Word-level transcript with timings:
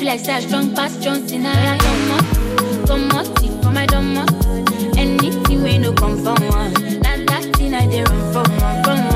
feel 0.00 0.08
like 0.08 0.20
say 0.20 0.32
I 0.32 0.40
strong 0.40 0.74
past 0.74 1.02
John 1.02 1.28
Cena. 1.28 1.50
I 1.50 1.76
come 1.76 2.10
up, 2.16 2.86
come 2.88 3.10
up, 3.10 3.26
for 3.62 3.70
my 3.70 3.84
dumb 3.84 4.16
Anything 4.96 5.62
we 5.62 5.76
no 5.76 5.92
come 5.92 6.16
from 6.24 6.42
one, 6.48 6.72
that 7.02 7.26
that 7.26 7.44
thing 7.56 7.74
I 7.74 7.86
dey 7.86 8.04
run 8.04 8.32
from 8.32 8.44
run 8.58 8.82
from 8.84 8.98
one. 9.04 9.09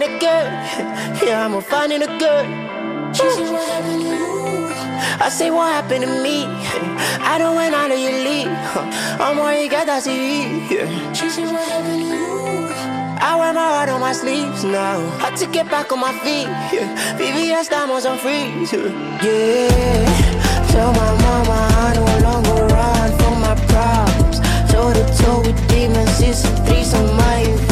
Go 0.00 0.06
find 0.06 0.12
it 0.12 0.16
again. 0.16 1.26
Yeah, 1.26 1.44
I'ma 1.44 1.60
find 1.60 1.92
it 1.92 2.02
again. 2.02 2.68
I 5.20 5.28
say 5.30 5.50
what 5.50 5.72
happened 5.72 6.04
to 6.04 6.22
me? 6.22 6.44
I 7.20 7.38
don't 7.38 7.56
went 7.56 7.74
out 7.74 7.90
of 7.90 7.98
your 7.98 8.12
league. 8.12 8.48
I'm 9.20 9.36
where 9.38 9.60
you 9.60 9.68
got 9.68 9.86
that 9.86 10.02
CV. 10.04 10.68
She 11.14 11.28
said 11.28 11.46
what 11.46 11.68
happened 11.68 12.02
to 12.02 12.16
you? 12.16 12.68
I 13.20 13.34
wear 13.36 13.52
my 13.52 13.60
heart 13.60 13.88
on 13.88 14.00
my 14.00 14.12
sleeves 14.12 14.62
now. 14.64 15.00
Had 15.18 15.36
to 15.38 15.46
get 15.46 15.68
back 15.70 15.90
on 15.90 16.00
my 16.00 16.12
feet. 16.20 16.48
Yeah. 16.72 17.18
VVS 17.18 17.68
diamonds 17.68 18.06
on 18.06 18.18
freeze. 18.18 18.72
Yeah. 18.72 18.88
Tell 20.70 20.92
my 20.92 21.12
mama 21.22 21.68
I 21.72 21.92
no 21.96 22.04
longer 22.22 22.66
run 22.74 23.18
from 23.18 23.40
my 23.40 23.54
problems. 23.66 24.38
Toe 24.70 24.92
to 24.92 25.04
toe 25.18 25.40
with 25.40 25.68
demons, 25.68 26.20
it's 26.20 26.44
a 26.44 26.50
threesome 26.66 27.16
I. 27.16 27.28
I 27.38 27.44
just 27.48 27.67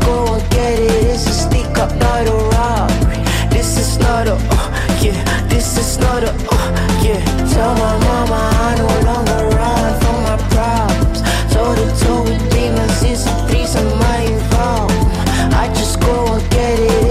go 0.00 0.34
and 0.34 0.50
get 0.50 0.78
it. 0.78 1.04
It's 1.12 1.26
a 1.26 1.32
stick 1.32 1.78
up, 1.78 1.94
not 1.96 2.26
a 2.26 2.36
robbery. 2.54 3.22
This 3.50 3.78
is 3.78 3.98
not 3.98 4.26
a, 4.26 4.34
uh, 4.34 4.98
yeah. 5.00 5.20
This 5.48 5.76
is 5.78 5.98
not 5.98 6.22
a, 6.24 6.30
uh, 6.30 7.02
yeah. 7.02 7.22
Tell 7.52 7.74
my 7.74 7.94
mama 8.06 8.40
I 8.68 8.74
no 8.78 8.88
longer 9.08 9.56
run 9.56 9.90
from 10.00 10.16
my 10.28 10.36
problems. 10.54 11.20
Toe 11.52 11.74
to 11.74 11.86
toe 12.04 12.22
with 12.24 12.42
demons, 12.52 13.02
it's 13.02 13.26
a 13.26 13.34
threesome 13.48 13.92
I 14.14 14.22
involved. 14.22 14.94
I 15.62 15.68
just 15.74 16.00
go 16.00 16.34
and 16.34 16.50
get 16.50 16.78
it. 16.78 17.09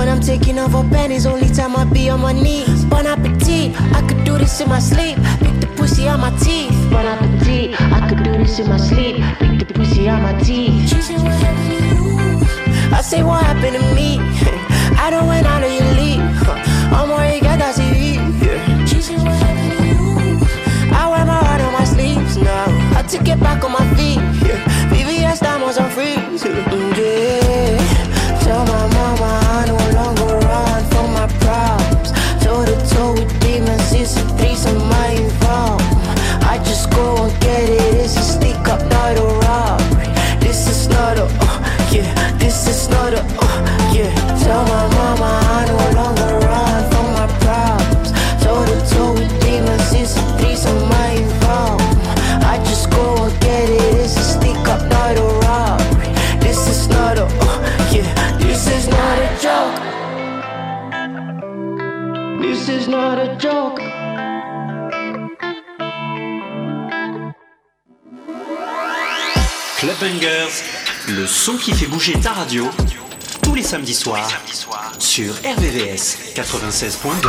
When 0.00 0.08
I'm 0.08 0.22
taking 0.22 0.58
off 0.58 0.72
her 0.72 0.88
panties, 0.88 1.26
only 1.26 1.50
time 1.50 1.76
I 1.76 1.84
be 1.84 2.08
on 2.08 2.20
my 2.22 2.32
knees. 2.32 2.86
Bon 2.86 3.06
appetit, 3.06 3.78
I 3.92 4.00
could 4.08 4.24
do 4.24 4.38
this 4.38 4.58
in 4.58 4.66
my 4.70 4.78
sleep. 4.78 5.18
Pick 5.40 5.60
the 5.60 5.70
pussy 5.76 6.08
on 6.08 6.20
my 6.20 6.30
teeth. 6.38 6.72
Bon 6.90 7.04
appetit, 7.04 7.78
I 7.78 8.08
could 8.08 8.24
do 8.24 8.32
this 8.32 8.58
in 8.58 8.70
my 8.70 8.78
sleep. 8.78 9.16
Pick 9.38 9.58
the 9.58 9.74
pussy 9.74 10.08
on 10.08 10.22
my 10.22 10.32
teeth. 10.40 10.88
She 10.88 11.12
What 11.16 11.32
happened 11.32 12.48
to? 12.48 12.96
I 12.96 13.02
say, 13.02 13.22
What 13.22 13.44
happened 13.44 13.76
to 13.76 13.94
me? 13.94 14.16
I 14.96 15.10
don't 15.10 15.26
went 15.26 15.46
out 15.46 15.62
of 15.62 15.70
your 15.70 15.92
league. 15.92 16.20
I'm 16.96 17.10
where 17.10 17.34
you 17.34 17.42
got 17.42 17.58
that 17.58 17.74
CV. 17.74 18.88
She 18.88 19.02
said, 19.02 19.18
What 19.18 19.36
happened 19.36 20.40
to? 20.40 20.96
I 20.96 21.10
wear 21.10 21.26
my 21.26 21.44
heart 21.44 21.60
on 21.60 21.74
my 21.74 21.84
sleeves 21.84 22.38
now. 22.38 22.64
I 22.98 23.02
took 23.02 23.28
it 23.28 23.38
back 23.38 23.62
on 23.64 23.72
my 23.72 23.86
feet. 23.96 24.18
VVS 24.96 25.40
diamonds, 25.40 25.76
I'm 25.76 25.90
free. 25.90 26.29
Bangers, 70.00 70.64
le 71.08 71.26
son 71.26 71.58
qui 71.58 71.72
fait 71.72 71.86
bouger 71.86 72.14
ta 72.14 72.32
radio, 72.32 72.66
tous 73.42 73.54
les 73.54 73.62
samedis 73.62 73.94
soirs, 73.94 74.30
sur 74.98 75.34
RVVS 75.34 76.34
96.2. 76.34 77.28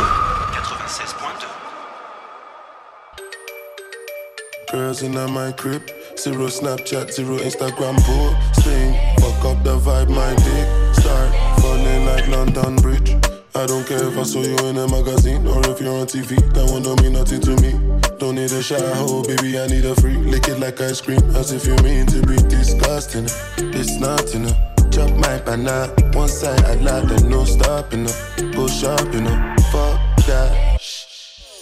Girls 4.72 5.02
in 5.02 5.10
my 5.30 5.52
crib, 5.52 5.82
zero 6.16 6.48
Snapchat, 6.48 7.12
zero 7.12 7.36
Instagram 7.40 7.96
posting. 7.96 8.94
Fuck 9.20 9.44
up 9.44 9.62
the 9.64 9.76
vibe, 9.76 10.08
my 10.08 10.34
dick 10.36 10.94
start 10.94 11.30
falling 11.60 12.06
like 12.06 12.26
London 12.28 12.76
Bridge. 12.76 13.31
I 13.54 13.66
don't 13.66 13.86
care 13.86 14.02
if 14.08 14.16
I 14.16 14.22
saw 14.22 14.40
you 14.40 14.56
in 14.68 14.78
a 14.78 14.88
magazine 14.88 15.46
or 15.46 15.60
if 15.68 15.78
you're 15.78 15.92
on 15.92 16.06
TV. 16.06 16.40
That 16.54 16.70
one 16.70 16.82
don't 16.82 17.00
mean 17.02 17.12
nothing 17.12 17.40
to 17.42 17.50
me. 17.60 17.72
Don't 18.18 18.36
need 18.36 18.50
a 18.50 18.62
shower, 18.62 18.80
oh 18.96 19.22
baby, 19.22 19.58
I 19.60 19.66
need 19.66 19.84
a 19.84 19.94
free. 19.96 20.16
Lick 20.16 20.48
it 20.48 20.58
like 20.58 20.80
ice 20.80 21.02
cream, 21.02 21.20
as 21.36 21.52
if 21.52 21.66
you 21.66 21.76
mean 21.84 22.06
to 22.06 22.22
be 22.26 22.36
disgusting. 22.48 23.26
It's 23.58 24.00
nothing. 24.00 24.46
Chop 24.90 25.10
my 25.18 25.38
banana, 25.40 25.92
one 26.14 26.28
side 26.28 26.64
I 26.64 26.74
like, 26.76 27.04
there's 27.04 27.24
no 27.24 27.44
stopping. 27.44 28.06
Go 28.52 28.66
shopping, 28.68 29.26
fuck 29.70 30.00
that. 30.26 30.80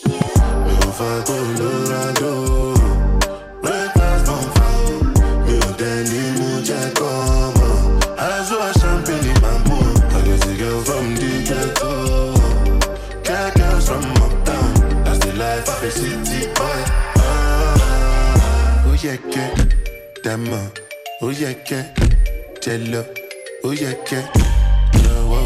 Me 0.06 0.92
fa 0.92 1.24
Colorado. 1.26 2.40
Breakfast 2.60 2.79
city 15.90 16.46
boy. 16.56 16.80
Ah, 17.18 18.84
ó 18.88 18.92
yẹ 19.04 19.14
kẹ́ 19.32 19.48
dàmọ́. 20.24 20.62
Ó 21.22 21.28
yẹ 21.40 21.50
kẹ́ 21.68 21.82
jẹ 22.62 22.74
lọ. 22.92 23.02
Ó 23.64 23.70
yẹ 23.82 23.92
kẹ́ 24.08 24.22
lọ́wọ́. 25.04 25.42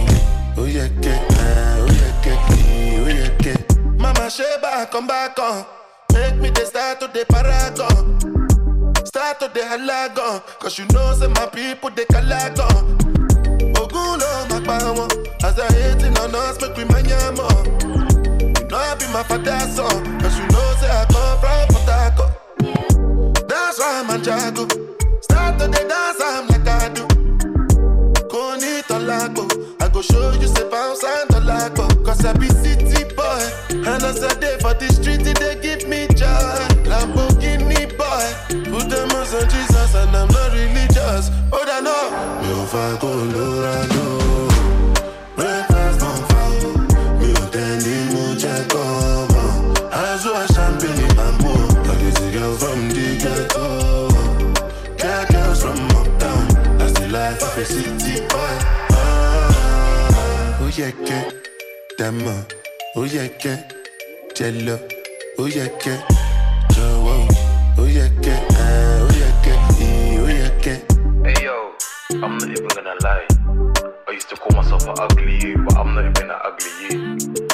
Ó 0.60 0.64
yẹ 0.76 0.86
kẹ́ 1.04 1.16
ah, 1.40 1.86
ó 1.86 1.88
yẹ 2.00 2.10
kẹ́ 2.24 2.36
ó 3.04 3.08
yẹ 3.20 3.28
kẹ́. 3.44 3.56
Mama 4.02 4.26
ṣe 4.36 4.46
bákan 4.62 5.06
bákan. 5.10 5.64
Make 6.12 6.36
me 6.42 6.48
the 6.50 6.64
start 6.66 7.00
to 7.00 7.06
the 7.08 7.24
paragon. 7.26 8.04
Start 9.04 9.40
to 9.40 9.48
the 9.54 9.60
halagon. 9.70 10.40
Cause 10.60 10.78
you 10.78 10.86
know, 10.92 11.12
say 11.18 11.26
my 11.28 11.46
people, 11.46 11.90
they 11.90 12.04
calagon. 12.04 12.82
Ogun 13.80 14.18
lo 14.20 14.30
ma 14.50 14.58
pa 14.66 14.78
wọn. 14.96 15.10
As 15.44 15.54
they 15.56 15.66
hating 15.82 16.16
on 16.18 16.34
us, 16.34 16.60
make 16.60 16.76
we 16.76 16.84
manya 16.84 17.18
know 18.74 18.80
I 18.80 18.94
be 18.96 19.06
my 19.12 19.22
father's 19.22 19.76
son. 19.76 20.20
Cause 20.20 20.38
you 20.38 20.46
know, 20.48 20.74
say 20.80 20.90
I 20.90 21.04
come 21.12 21.38
from 21.42 21.82
Harcourt. 21.88 23.48
That's 23.48 23.78
why 23.78 24.00
I'm 24.00 24.10
a 24.10 24.18
jago. 24.18 24.64
Start 25.22 25.58
to 25.60 25.66
the 25.68 25.82
dance, 25.90 26.20
I'm 26.20 26.48
like 26.48 26.68
I 26.68 26.88
do. 26.96 27.04
Koni 28.28 28.82
tolago. 28.88 29.44
Oh. 29.46 29.76
I 29.80 29.88
go 29.88 30.02
show 30.02 30.32
you 30.40 30.48
say 30.48 30.68
bounce 30.70 31.04
and 31.04 31.28
tolago. 31.30 31.86
Oh. 31.86 32.04
Cause 32.04 32.24
I 32.24 32.32
be 32.32 32.48
city 32.48 32.83
dàmọ́. 62.18 62.36
Ó 62.96 63.02
yẹ 63.14 63.24
kẹ́ 63.42 63.56
jẹ 64.36 64.46
lọ. 64.66 64.76
Ó 65.38 65.44
yẹ 65.56 65.64
jọ̀wọ́. 66.74 67.18
Ó 67.78 67.84
yẹ 67.96 68.06
kẹ́. 68.24 68.38
Hey 71.24 71.44
yo, 71.46 71.56
I'm 72.22 72.38
not 72.38 72.48
even 72.50 72.68
gonna 72.76 72.94
lie. 73.04 73.26
I 74.08 74.12
used 74.12 74.28
to 74.30 74.36
call 74.36 74.52
myself 74.56 74.86
an 74.88 74.94
ugly 74.98 75.34
you, 75.42 75.58
but 75.64 75.76
I'm 75.76 75.94
not 75.94 76.04
even 76.04 76.30
an 76.30 76.38
ugly 76.48 76.72
you. 76.82 77.53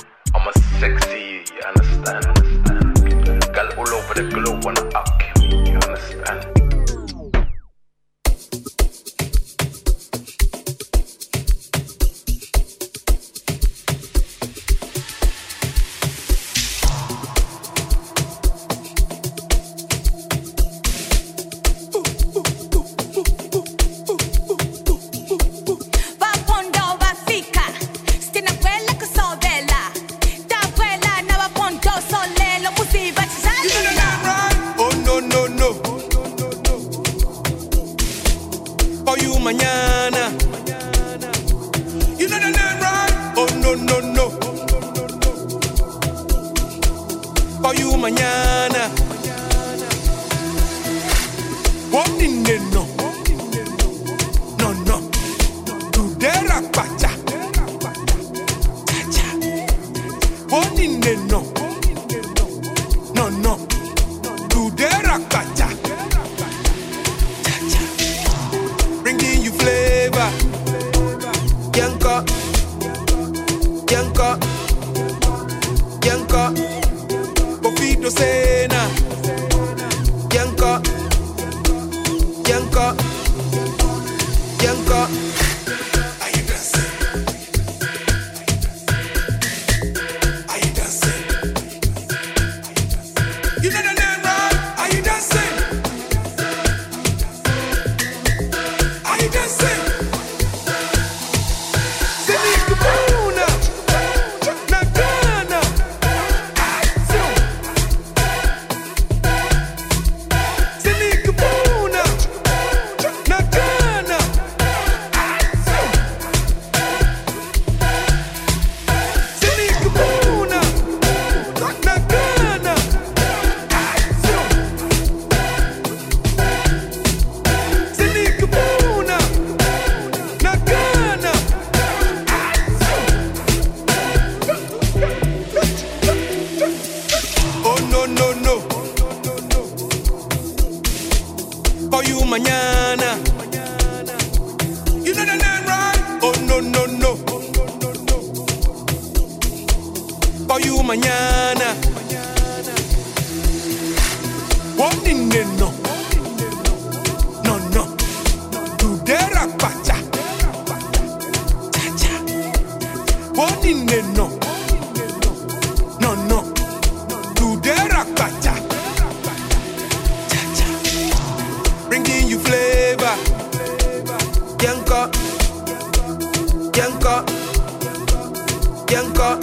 Yanka. 179.20 179.38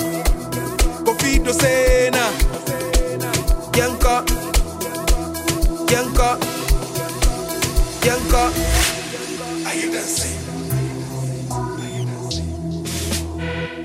Cofido 1.06 1.54
Sena, 1.54 2.32
yanka, 3.76 4.24
yanka, 5.92 6.38
yanka. 8.04 8.52
Are 9.66 9.76
you 9.76 9.92
dancing? 9.92 10.38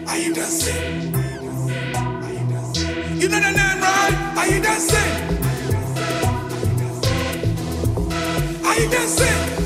Are 0.09 0.19
you 0.19 0.35
dancing? 0.35 1.13
You 3.21 3.29
know 3.29 3.41
the 3.41 3.51
name, 3.51 3.81
right? 3.81 4.35
Are 4.39 4.47
you 4.49 4.61
dancing? 4.63 5.13
Are 8.65 8.81
you 8.81 8.89
dancing? 8.91 9.62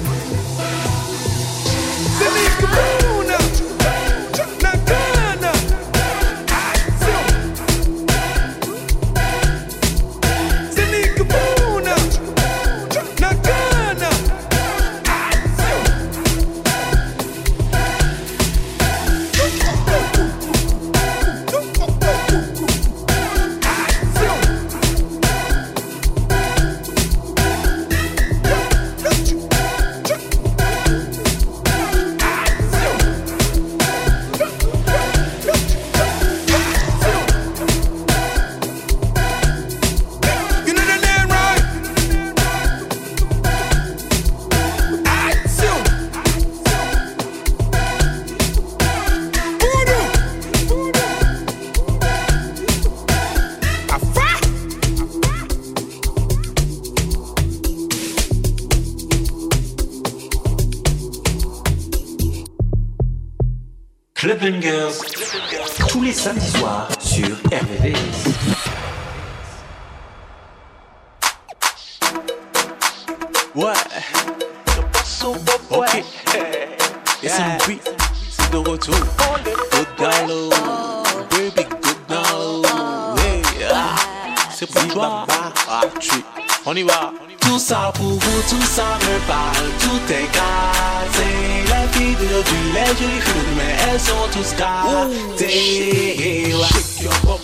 Ça 88.86 88.98
me 89.06 89.18
parle, 89.26 89.68
tout 89.80 90.12
est 90.12 90.28
gâté. 90.32 91.28
Les 91.64 91.98
filles 91.98 92.14
d'aujourd'hui, 92.14 92.58
les 92.74 92.86
jolies 92.86 93.20
filles 93.20 93.34
de 93.34 93.50
demain, 93.50 93.72
elles 93.90 94.00
sont 94.00 94.28
tous 94.32 94.54
gâtées. 94.56 96.52
Shake 96.52 97.02
your 97.02 97.12
bum. 97.24 97.40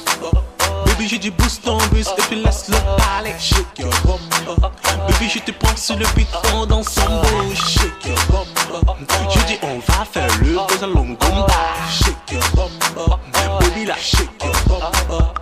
Baby, 0.86 1.08
j'ai 1.08 1.18
du 1.18 1.30
boost 1.30 1.66
en 1.66 1.78
bus 1.92 2.06
et 2.06 2.22
puis 2.22 2.42
laisse-le 2.42 2.76
parler. 2.96 3.34
Shake 3.38 3.78
your 3.78 3.90
bum. 4.04 4.20
Baby, 5.08 5.28
je 5.28 5.38
te 5.40 5.50
prends 5.52 5.76
sur 5.76 5.96
le 5.96 6.06
beat 6.14 6.28
pendant 6.50 6.82
son 6.82 7.20
bouge. 7.22 7.58
Shake 7.66 8.06
your 8.06 8.18
bum. 8.30 8.46
Je 9.30 9.40
dis, 9.46 9.58
on 9.62 9.78
va 9.78 10.04
faire 10.04 10.28
le 10.40 10.54
buzz 10.54 10.82
à 10.82 10.86
long 10.86 11.14
combat. 11.16 11.74
Shake 11.90 12.32
your 12.32 12.42
bum. 12.54 12.70
Baby, 13.60 13.86
là, 13.86 13.94
shake 13.98 14.42
your 14.44 14.54
bum. 14.68 14.82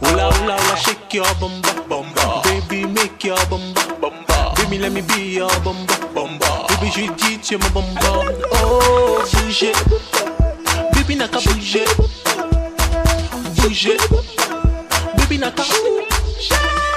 Oula, 0.02 0.28
oula, 0.28 0.57
oula, 0.57 0.76
shake 0.76 1.14
your 1.14 1.26
bum. 1.40 1.52
bum. 1.88 2.07
Baby, 2.45 2.87
make 2.87 3.25
your 3.25 3.38
bum. 3.49 3.61
Let 4.80 4.92
me 4.92 5.02
be 5.02 5.34
your 5.37 5.50
bum. 5.62 5.76
bum. 6.14 6.38
Baby, 6.68 6.90
je 6.94 7.12
dis, 7.12 7.38
tu 7.38 7.54
es 7.54 7.58
mon 7.58 7.68
bum. 7.70 7.84
bum. 8.00 8.26
Oh, 8.62 9.22
bouger. 9.32 9.72
Baby, 10.94 11.16
n'a 11.16 11.28
qu'à 11.28 11.38
bouger. 11.40 11.84
Bouger. 13.56 13.99
Baby, 15.18 15.38
n'a 15.38 15.50
qu'à 15.50 15.62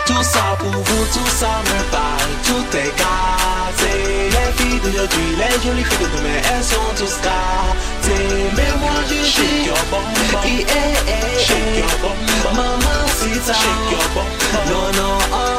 Tout 0.05 0.23
ça 0.23 0.55
pour 0.59 0.71
vous, 0.71 1.05
tout 1.13 1.29
ça 1.39 1.49
me 1.67 1.91
parle, 1.91 2.31
tout 2.45 2.77
est 2.77 2.93
gâté. 2.97 3.93
Les 4.31 4.51
filles 4.63 4.79
d'aujourd'hui, 4.79 5.35
les 5.37 5.63
jolies 5.63 5.83
filles 5.83 6.07
de 6.07 6.17
demain, 6.17 6.39
elles 6.55 6.63
sont 6.63 6.91
tous 6.95 7.15
gâtées. 7.21 8.49
Mais 8.55 8.71
moi 8.79 8.91
je 9.09 9.13
dis, 9.13 9.29
Shake 9.29 9.65
your 9.65 9.83
bum 9.91 10.03
bum. 10.31 10.41
Eh, 10.45 10.61
eh, 10.61 10.73
eh, 11.07 11.39
Shake 11.39 11.77
your 11.77 11.93
bum 12.01 12.17
bum. 12.43 12.55
Maman, 12.55 13.07
si 13.17 13.39
ça. 13.45 13.53
Shake 13.53 13.91
your 13.91 14.07
bum 14.15 14.29
bum. 14.39 14.63
Non, 14.71 14.87
non, 15.01 15.17
oh, 15.33 15.52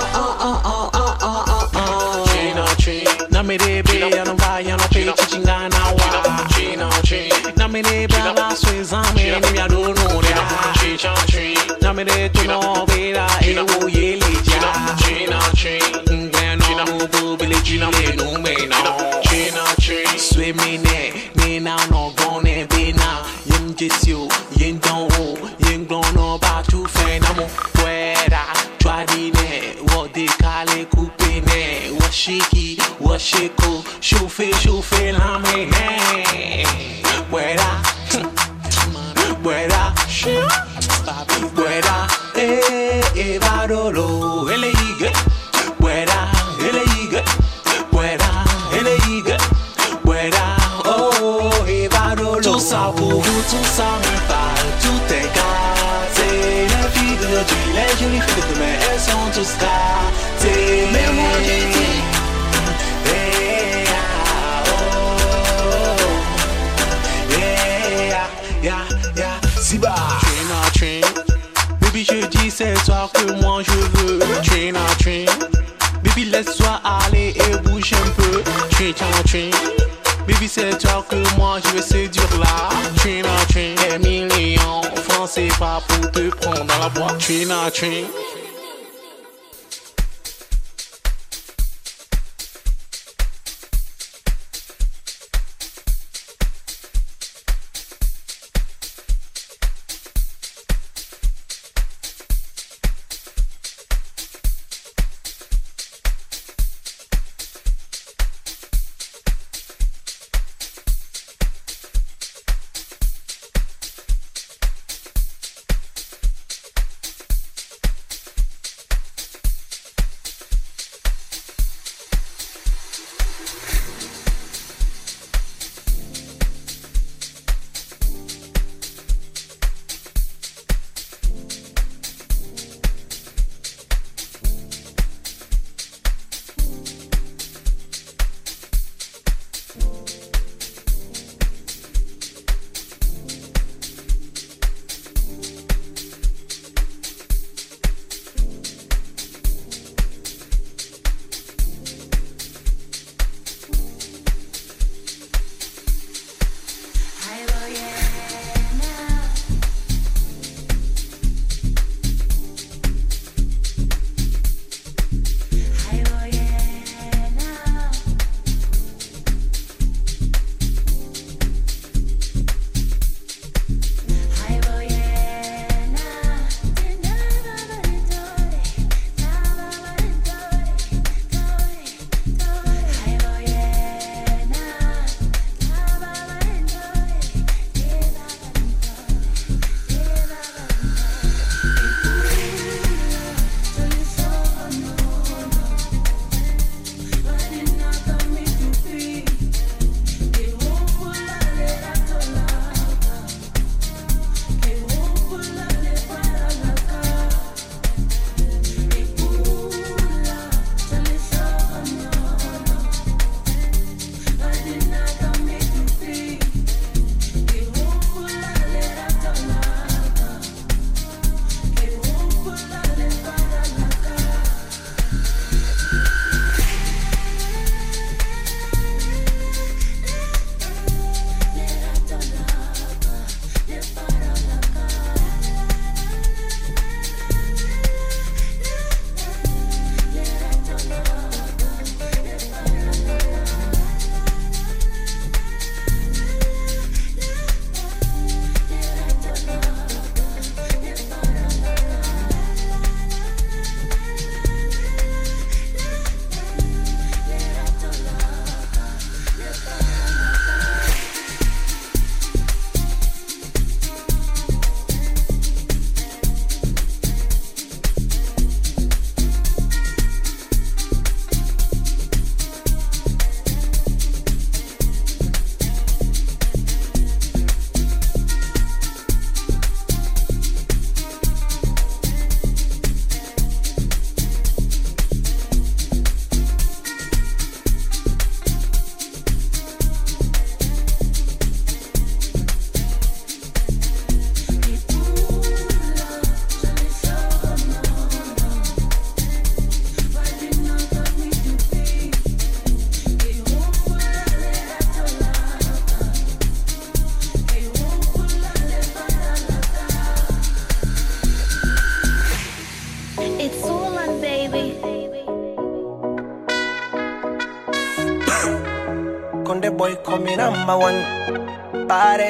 yano 4.09 4.35
va 4.37 4.61
yano 4.61 4.87
pe 4.91 5.05
chichingana 5.17 5.81
wa. 5.97 6.47
Chino 6.49 6.89
chi. 7.03 7.29
Na 7.57 7.69
me 7.69 7.83
ne 7.83 8.07
bala 8.07 8.55
suizame 8.55 9.41
ni 9.41 9.51
mi 9.53 9.59
adonu 9.59 10.21
ne 10.21 10.35
chicha 10.79 11.13
chi. 11.27 11.55
Na 11.81 11.93
me 11.93 12.05
ne 12.05 12.29
tu 12.31 12.45
no 12.47 12.85
vera 12.87 13.27
tout 53.51 53.65
ça 53.65 53.89
me 54.05 54.15
parle, 54.29 54.69
tout 54.83 55.05
est 55.13 55.29
gâté. 55.39 56.31
Les 56.73 56.89
filles 56.99 57.17
d'aujourd'hui, 57.17 57.65
les 57.75 57.93
jolies 58.03 58.21
filles 58.21 58.43
de 58.43 58.55
demain, 58.55 58.77
elles 58.91 59.01
sont 59.01 59.27
tous 59.35 59.53
gâtées. 59.61 60.87
Mais 60.93 61.09
moi 61.13 61.35
je 61.43 61.57
dis, 61.73 62.03
ah, 63.89 64.65
oh, 64.67 65.15
Yeah, 67.31 68.29
yeah. 68.63 68.85
Baby, 71.81 72.05
je 72.05 72.27
dis 72.27 72.51
c'est 72.51 72.75
toi 72.85 73.11
que 73.13 73.25
moi 73.41 73.63
je 73.63 73.79
veux. 73.99 74.19
Train 74.43 74.75
à 74.75 74.95
train. 75.03 75.25
Baby, 76.03 76.25
laisse-toi 76.27 76.81
aller 76.85 77.35
et 77.37 77.57
bouge 77.59 77.93
un 77.93 78.11
peu. 78.11 78.43
Train 78.71 78.93
à 79.19 79.23
train. 79.23 79.51
Baby, 80.27 80.49
c'est 80.49 80.79
toi 80.79 81.05
que 81.09 81.17
moi 81.37 81.59
je 81.65 81.77
veux 81.77 81.83
séduire 81.83 82.39
là. 82.39 82.71
Train 82.97 83.23
à 83.25 83.45
train. 83.47 83.75
Des 83.99 83.99
millions. 83.99 84.81
Français 85.09 85.49
pas 85.59 85.83
pour 85.87 86.11
te 86.11 86.29
prendre 86.37 86.65
dans 86.65 86.79
la 86.79 86.89
boîte. 86.89 87.19
Train 87.19 87.51
à 87.51 87.71
train. 87.71 88.05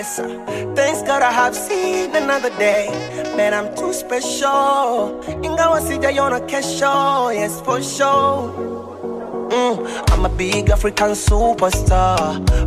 Baddest. 0.04 0.76
Thanks 0.76 1.02
God 1.02 1.22
I 1.22 1.32
have 1.32 1.54
seen 1.54 2.14
another 2.14 2.50
day. 2.58 2.88
Man, 3.36 3.54
I'm 3.54 3.74
too 3.74 3.92
special. 3.92 5.20
Ingawa 5.42 5.80
sijaiona 5.80 6.40
kesho, 6.40 7.34
yes 7.34 7.60
for 7.62 7.82
sure. 7.82 8.52
Mm, 9.50 10.10
I'm 10.12 10.24
a 10.24 10.28
big 10.28 10.70
African 10.70 11.10
superstar. 11.12 12.18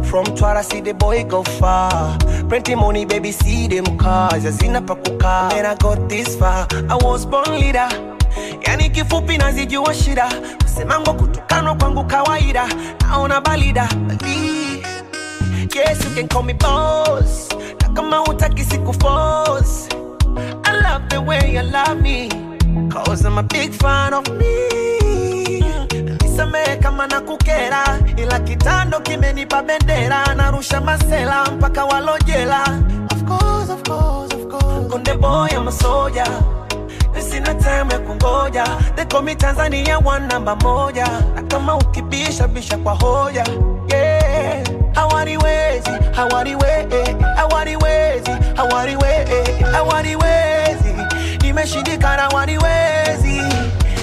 From 0.06 0.26
Twara, 0.26 0.63
see 0.63 0.82
the 0.82 0.93
boy 0.93 1.23
go 1.26 1.43
far. 1.43 2.17
Plenty 2.50 2.76
money, 2.76 3.06
baby, 3.06 3.32
see 3.32 3.67
them 3.67 3.97
cars. 3.97 4.43
Yazina 4.43 4.82
pakuka. 4.86 5.50
Man, 5.52 5.65
I 5.65 5.76
got 5.76 6.10
this 6.10 6.36
far. 6.36 6.67
I 6.89 6.95
was 7.02 7.26
born 7.26 7.60
leader. 7.60 7.88
Yani 8.67 8.89
kifupi 8.89 9.38
nazijua 9.38 9.93
shida. 9.93 10.30
Kusemango 10.63 11.13
kutukanwa 11.13 11.76
kwangu 11.76 12.04
kawaida. 12.04 12.67
Naona 13.02 13.41
balida. 13.41 13.89
Yes, 15.78 16.04
you 16.04 16.12
can 16.16 16.28
call 16.28 16.44
me 16.44 16.54
boss. 16.54 17.50
Na 17.82 17.90
kama 17.94 18.18
hutaki 18.18 18.63
siku 18.63 18.94
force. 18.94 19.88
I 20.66 20.72
love 20.82 21.08
the 21.10 21.22
way 21.22 21.54
you 21.54 21.62
love 21.63 22.02
me. 22.02 22.30
Cause 22.90 23.26
I'm 23.26 23.38
a 23.38 23.44
big 23.44 23.74
fan 23.74 24.13
of 24.13 24.28
me. 24.40 25.62
Nisamehe 26.22 26.78
kama 26.82 27.08
na 27.08 27.22
kukera, 27.22 28.00
ila 28.18 28.40
kitando 28.40 29.00
kimenipa 29.00 29.63
bendera, 29.63 30.36
narusha 30.36 30.82
masela 30.82 31.46
mpaka 31.52 31.86
walojela. 31.86 32.63
Of 33.12 33.24
course, 33.26 33.70
of 33.70 33.84
course, 33.84 34.34
of 34.34 34.48
course. 34.50 34.88
Konde 34.92 35.13
boy, 35.22 35.48
I'm 35.52 35.68
a 35.68 35.72
soldier. 35.72 36.26
Sina 37.20 37.54
time 37.60 37.90
ya 37.92 38.00
kungoja, 38.00 38.96
they 38.96 39.06
call 39.06 39.22
me 39.22 39.36
Tanzania 39.36 39.98
one 40.04 40.28
namba 40.28 40.56
moja, 40.56 41.06
na 41.36 41.42
kama 41.44 41.76
ukibisha 41.76 42.48
bisha 42.48 42.78
kwa 42.78 42.94
hoja 42.94 43.44
yeah. 44.98 45.04
I 45.04 45.14
want 45.14 45.30
it 45.30 45.40
wazy, 45.42 45.92
I 45.92 46.26
want 46.32 46.48
it 46.50 46.58
wazy, 46.58 47.14
I 47.24 47.46
want 47.52 47.70
it 47.70 47.78
Hawaniwezi, 47.82 48.32
hawaniwezi, 48.56 48.56
hawaniwezi, 48.56 49.64
hawaniwezi, 49.64 49.64
hawaniwezi, 49.74 50.94
nimeshindikana, 51.42 52.22
hawaniwezi 52.22 53.36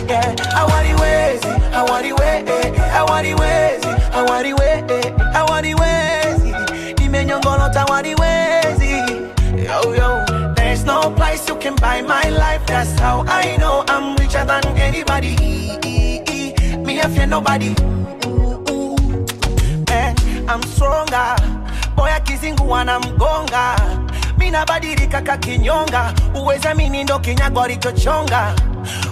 yeah. 0.08 0.34
Hawaniwezi, 0.54 1.46
hawaniwezi, 1.72 2.80
hawaniwezi, 2.92 3.88
hawaniwezi, 4.12 5.12
hawaniwezi, 5.32 6.54
nimenyongolota, 6.98 7.80
hawaniwezi 7.80 8.90
yo 9.64 9.94
yo. 9.96 10.24
There's 10.54 10.84
no 10.84 11.10
price 11.10 11.48
you 11.48 11.56
can 11.56 11.74
buy 11.76 12.02
my 12.02 12.30
life. 12.30 12.64
That's 12.66 12.98
how 13.00 13.24
I 13.26 13.56
know 13.56 13.84
I'm 13.88 14.16
richer 14.16 14.44
than 14.44 14.64
anybody. 14.78 15.36
Me, 16.84 17.00
I 17.00 17.08
fear 17.08 17.26
nobody. 17.26 17.74
I'm 20.48 20.62
stronger. 20.62 21.36
Boy, 21.96 22.10
wana 22.68 23.00
mgonga 23.00 23.76
Mina 24.38 24.64
badirika 24.66 25.20
kakinyonga. 25.20 26.14
Uweza 26.34 26.74
mini 26.74 27.04
ndo 27.04 27.18
kinyago 27.18 27.60
alichochonga. 27.62 28.54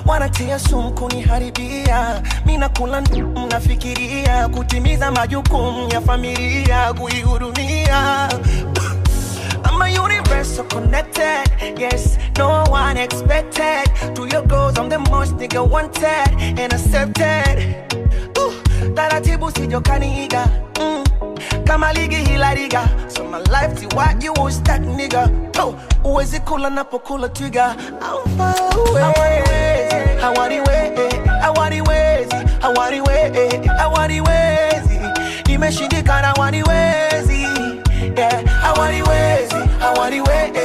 Wanatia 0.07 0.59
sumu 0.59 0.93
kuniharibia. 0.93 2.23
mina 2.47 2.69
kula 2.69 3.01
mnafikiria 3.01 4.49
kutimiza 4.49 5.11
majukumu 5.11 5.89
ya 5.93 6.01
familia, 6.01 6.93
kuihurumia 6.95 8.29
I'm 9.65 9.81
a 9.83 9.89
universal 10.05 10.65
connected. 10.65 11.49
Yes, 11.79 12.19
no 12.39 12.65
one 12.71 12.97
expected. 12.99 13.85
To 14.15 14.27
your 14.27 14.43
goals, 14.47 14.79
I'm 14.79 14.89
the 14.89 14.99
most 14.99 15.37
nigga 15.37 15.67
wanted 15.67 16.59
and 16.59 16.73
accepted. 16.73 17.77
Ooh, 18.39 18.53
taratibu 18.95 19.51
sijokaniiga 19.51 20.47
mm. 20.81 21.12
Kama 21.65 21.93
ligi 21.93 22.17
hila 22.17 22.55
riga 22.55 22.89
so 23.09 23.25
my 23.25 23.39
life 23.39 23.75
ti 23.81 23.87
what 23.97 24.23
you 24.23 24.33
was 24.35 24.63
that 24.63 24.81
nigga. 24.81 25.29
Oh, 25.61 25.75
uwezi 26.05 26.41
kula 26.41 26.71
napokula 26.71 27.29
twiga 27.29 27.77
I'm 28.01 28.37
far 28.37 28.55
away. 29.01 30.19
Hawaniwezi 30.21 31.17
hawaniwezi 31.41 32.37
hawaniwezi 32.61 33.69
hawaniwezi 33.79 35.01
nimeshindikana 35.47 36.29
hawaniwezi 36.29 37.43
yeah. 38.17 38.45
Hawaniwezi 38.63 39.55
hawaniwezi 39.81 40.59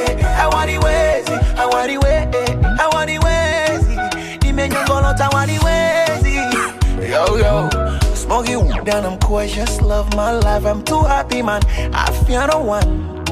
down, 8.90 9.04
I'm 9.04 9.18
just 9.48 9.82
love 9.82 10.14
my 10.16 10.32
life. 10.32 10.64
I'm 10.64 10.82
too 10.82 11.00
happy, 11.02 11.42
man. 11.42 11.60
I 11.92 12.10
fear 12.24 12.46
no 12.46 12.60
one. 12.60 13.26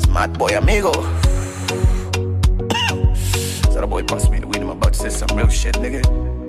Smart 0.00 0.32
boy, 0.32 0.56
amigo. 0.56 0.92
so 3.70 3.80
the 3.80 3.86
boy 3.88 4.02
passed 4.02 4.30
me 4.32 4.40
the 4.40 4.46
weed, 4.48 4.62
I'm 4.62 4.70
about 4.70 4.92
to 4.94 4.98
say 4.98 5.08
some 5.10 5.36
real 5.36 5.48
shit, 5.48 5.76
nigga. 5.76 6.02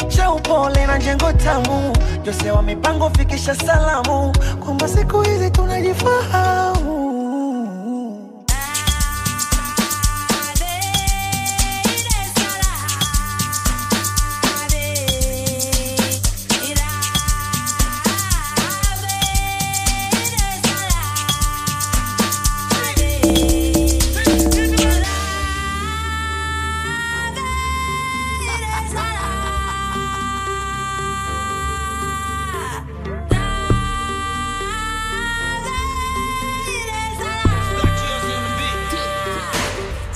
cha 0.09 0.33
upole 0.33 0.85
na 0.87 0.97
jengo 0.99 1.31
tamu, 1.33 1.93
Jose 2.25 2.51
wa 2.51 2.61
mipango 2.61 3.09
fikisha 3.09 3.55
salamu 3.55 4.33
kwamba 4.65 4.87
siku 4.87 5.21
hizi 5.21 5.51
tunajifahamu. 5.51 7.20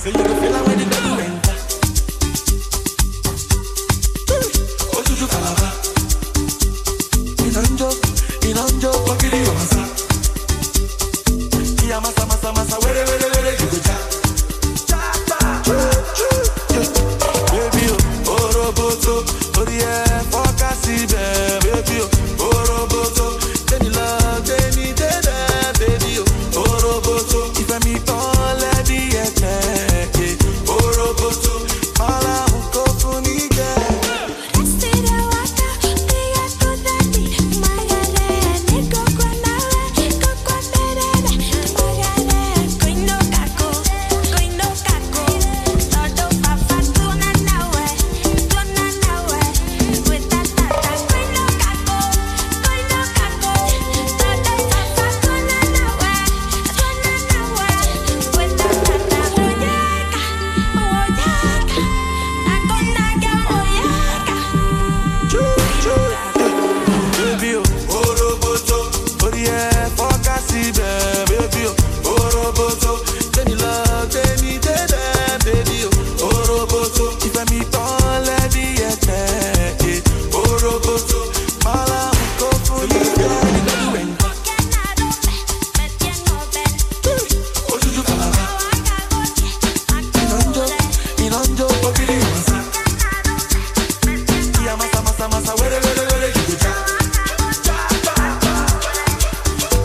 Say 0.06 0.12
you 0.12 0.35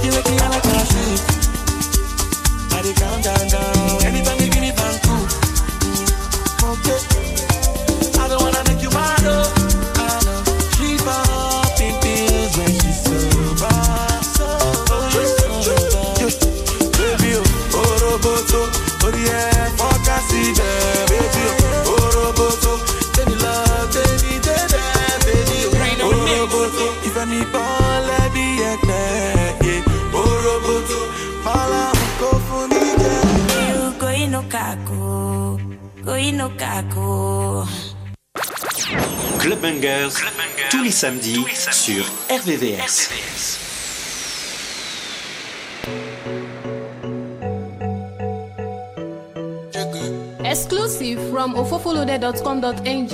you 0.03 0.11
wake 0.11 0.31
me. 0.31 0.50
Tous 40.91 41.05
les 41.07 41.13
samedis 41.15 41.45
sur 41.71 42.03
RVVS. 42.29 43.09
Exclusive 50.43 51.19
from 51.31 51.55
ofofolode.com.ng. 51.55 53.11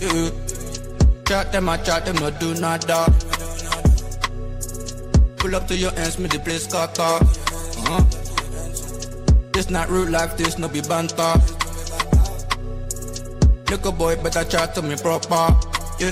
Yeah. 0.00 0.30
Chat 1.26 1.52
them, 1.52 1.68
I 1.68 1.76
chat 1.78 2.06
them, 2.06 2.16
no 2.16 2.30
do 2.30 2.54
not 2.60 2.86
dark. 2.86 3.12
Pull 5.36 5.54
up 5.54 5.66
to 5.68 5.76
your 5.76 5.92
ends, 5.98 6.18
me 6.18 6.28
the 6.28 6.38
place 6.38 6.66
car 6.66 6.88
car. 6.88 7.20
Uh-huh. 7.20 8.04
This 9.52 9.68
not 9.68 9.90
real 9.90 10.08
life, 10.08 10.36
this 10.38 10.58
no 10.58 10.68
be 10.68 10.80
banter. 10.80 11.34
Little 13.70 13.92
boy, 13.92 14.16
better 14.22 14.44
chat 14.44 14.74
to 14.76 14.82
me 14.82 14.96
proper. 14.96 15.67
Yeah, 15.98 16.10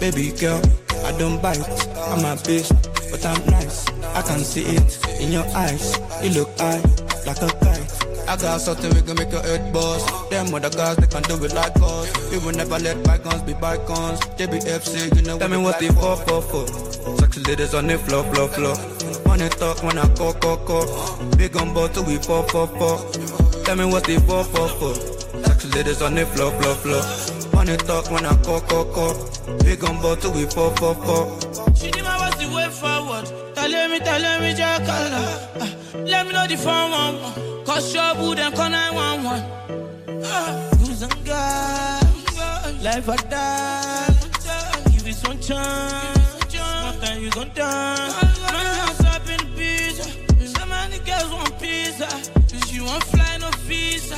baby 0.00 0.32
girl, 0.32 0.60
I 1.04 1.16
don't 1.16 1.40
bite. 1.40 1.62
I'm 2.10 2.24
a 2.26 2.34
bitch, 2.42 2.66
but 3.08 3.24
I'm 3.24 3.38
nice. 3.46 3.86
I 4.02 4.22
can 4.22 4.40
see 4.40 4.62
it 4.62 4.98
in 5.20 5.30
your 5.30 5.46
eyes. 5.54 5.96
You 6.24 6.30
look 6.30 6.50
high, 6.58 6.82
like 7.24 7.40
a 7.40 7.46
kite. 7.62 8.06
I 8.28 8.36
got 8.36 8.60
something 8.60 8.92
we 8.92 9.02
can 9.02 9.14
make 9.14 9.30
your 9.30 9.42
head 9.42 9.72
boss. 9.72 10.02
Them 10.28 10.52
other 10.52 10.70
guys, 10.70 10.96
they 10.96 11.06
can 11.06 11.22
do 11.22 11.44
it 11.44 11.54
like 11.54 11.76
us. 11.76 12.30
We 12.32 12.38
will 12.38 12.50
never 12.50 12.80
let 12.80 13.04
bygones 13.04 13.42
be 13.42 13.54
bygones. 13.54 14.18
JBFC, 14.34 15.14
you 15.14 15.22
know 15.22 15.38
Tell 15.38 15.48
me 15.50 15.58
what 15.58 15.78
they 15.78 15.88
for, 15.88 16.16
for, 16.16 16.42
for. 16.42 16.66
Sexy 17.18 17.40
ladies 17.42 17.74
on 17.74 17.86
the 17.86 17.98
floor, 17.98 18.24
floor, 18.34 18.48
floor. 18.48 18.74
Money 19.24 19.48
talk 19.50 19.84
when 19.84 19.98
I 19.98 20.12
call, 20.16 20.34
call, 20.34 20.56
call. 20.66 21.24
Big 21.36 21.56
on 21.56 21.72
bottle, 21.72 22.02
we 22.02 22.16
fall, 22.16 22.42
fall, 22.42 22.66
fall. 22.66 22.98
Tell 23.62 23.76
me 23.76 23.84
what 23.84 24.02
they 24.02 24.18
for, 24.18 24.42
for, 24.42 24.66
for. 24.66 24.94
Sexy 25.44 25.68
ladies 25.68 26.02
on 26.02 26.16
the 26.16 26.26
floor, 26.26 26.50
floor, 26.60 26.74
floor. 26.74 27.45
Money 27.66 27.78
talk 27.78 28.08
when 28.12 28.24
I 28.24 28.36
call, 28.44 28.60
call, 28.60 28.84
call. 28.94 29.14
Big 29.64 29.82
on 29.82 30.00
bottle, 30.00 30.30
we 30.30 30.46
fall, 30.46 30.70
fall, 30.76 30.94
fall. 30.94 31.74
She 31.74 31.90
did 31.90 32.04
my 32.04 32.16
what's 32.16 32.36
the 32.36 32.48
way 32.54 32.68
forward. 32.68 33.26
Tell 33.56 33.88
me, 33.88 33.98
tell 33.98 34.40
me, 34.40 34.54
Jack, 34.54 34.82
uh, 34.86 35.66
let 35.96 36.26
me 36.26 36.32
know 36.32 36.46
the 36.46 36.56
phone 36.56 36.92
one. 36.92 37.64
Cause 37.64 37.92
your 37.92 38.14
boo 38.14 38.36
then 38.36 38.52
call 38.52 38.70
911. 38.70 40.22
Uh, 40.22 40.70
losing 40.78 41.10
God, 41.24 42.84
life 42.84 43.08
or 43.08 43.16
die. 43.16 44.14
Give 44.92 45.08
it 45.08 45.14
some 45.14 45.40
chance. 45.40 46.54
One 46.54 47.00
time 47.00 47.20
you 47.20 47.30
gon' 47.30 47.50
die. 47.52 47.96
My 48.42 48.64
house 48.78 49.04
up 49.06 49.28
in 49.28 49.40
pizza. 49.56 50.04
So 50.46 50.66
many 50.66 51.00
girls 51.00 51.32
want 51.32 51.58
pizza. 51.58 52.06
She 52.68 52.80
want 52.80 53.02
fly 53.02 53.38
no 53.38 53.50
visa. 53.66 54.14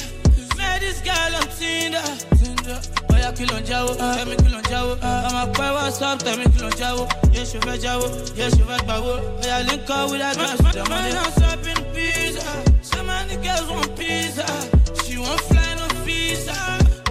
Met 0.58 0.80
this 0.82 1.00
girl 1.00 1.34
on 1.34 1.48
Tinder. 1.56 2.02
Tinder. 2.37 2.97
Bóyá 3.28 3.36
kí 3.36 3.44
ló 3.44 3.58
ń 3.60 3.64
jáwó, 3.68 3.92
tẹ́mi 3.92 4.36
kí 4.40 4.48
ló 4.52 4.58
ń 4.58 4.64
jáwó. 4.72 4.92
Ọmọ 5.28 5.42
pẹ́ 5.56 5.68
WhatsApp, 5.76 6.18
tẹ́mi 6.24 6.44
kí 6.52 6.58
ló 6.64 6.68
ń 6.72 6.76
jáwó. 6.80 7.02
Yé 7.34 7.42
ṣe 7.50 7.58
fẹ́ 7.66 7.76
jáwó, 7.84 8.06
yé 8.38 8.46
ṣe 8.54 8.62
fẹ́ 8.68 8.78
gbàwó. 8.88 9.12
Bóyá 9.40 9.56
link 9.68 9.90
up 9.90 10.10
with 10.10 10.20
that 10.20 10.34
girl, 10.38 10.56
she 10.56 10.72
dey 10.72 10.84
money. 10.88 11.12
My 11.12 11.20
up 11.52 11.66
in 11.68 11.80
pizza. 11.92 12.48
So 12.88 12.98
many 13.04 13.36
girls 13.44 13.68
want 13.68 13.90
pizza. 13.98 14.46
She 15.04 15.18
want 15.18 15.40
fly 15.48 15.68
no 15.76 15.86
visa. 16.06 16.56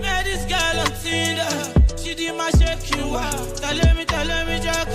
Met 0.02 0.26
this 0.26 0.44
girl 0.50 0.78
on 0.82 0.92
Tinder. 1.04 1.54
She 2.02 2.16
did 2.16 2.34
my 2.36 2.50
shake 2.58 2.90
you 2.98 3.16
out. 3.16 3.56
Tell 3.62 3.78
me, 3.96 4.04
tell 4.06 4.30
me, 4.50 4.58
Jack, 4.66 4.90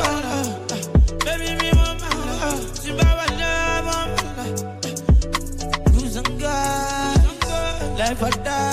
Baby, 1.24 1.50
me, 1.61 1.70
mama. 1.78 2.08
Zimbabwe, 2.82 3.26
mama. 3.87 4.44
Losing 5.94 6.38
God. 6.42 7.98
Life 7.98 8.22
or 8.22 8.30
die. 8.42 8.71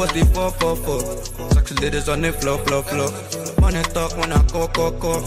What 0.00 0.14
they 0.14 0.24
for, 0.24 0.50
for, 0.52 0.76
for. 0.76 1.00
Sexy 1.52 1.74
ladies 1.74 2.08
on 2.08 2.22
the 2.22 2.32
floor, 2.32 2.56
floor, 2.64 2.82
floor. 2.82 3.10
Money 3.60 3.82
talk 3.92 4.16
when 4.16 4.32
I 4.32 4.42
call, 4.44 4.68
call, 4.68 4.92
call. 4.92 5.20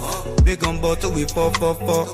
Big 0.44 0.66
on 0.66 0.82
bottle, 0.82 1.12
we 1.12 1.26
fall, 1.26 1.52
fall, 1.52 1.76
fall. 1.76 2.06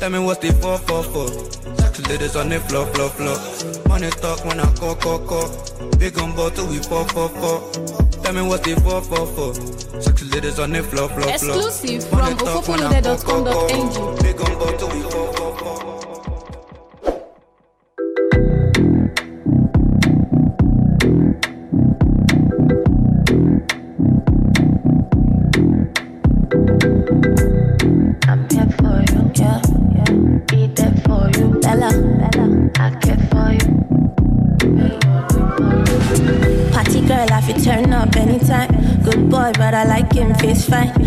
Tell 0.00 0.08
me 0.08 0.18
what 0.18 0.40
they 0.40 0.50
for, 0.50 0.78
for, 0.78 1.02
for. 1.02 1.28
Sexy 1.76 2.02
ladies 2.04 2.36
on 2.36 2.48
the 2.48 2.58
floor, 2.60 2.86
floor, 2.86 3.10
floor. 3.10 3.36
Money 3.86 4.08
talk 4.22 4.42
when 4.46 4.60
I 4.60 4.72
call, 4.76 4.94
call, 4.94 5.18
call. 5.18 5.48
Big 5.98 6.18
on 6.18 6.34
bottle, 6.34 6.66
we 6.68 6.78
fall, 6.78 7.04
fall, 7.04 7.28
fall. 7.28 7.70
Tell 8.24 8.32
me 8.32 8.42
what 8.48 8.64
they 8.64 8.74
for, 8.76 9.02
for, 9.02 9.26
for. 9.26 9.54
Sexy 10.00 10.24
ladies 10.32 10.58
on 10.58 10.72
the 10.72 10.82
floor, 10.82 11.08
floor, 11.10 11.36
floor. 11.36 11.56
Exclusive 11.58 12.08
from 12.08 12.20
ofofolode.com.ng. 12.38 14.22
Big 14.22 14.40
on 14.40 14.58
bottle, 14.58 14.88
we 14.88 15.02
fall, 15.02 15.32
fall, 15.34 15.49
face 40.60 40.68
fine. 40.68 40.99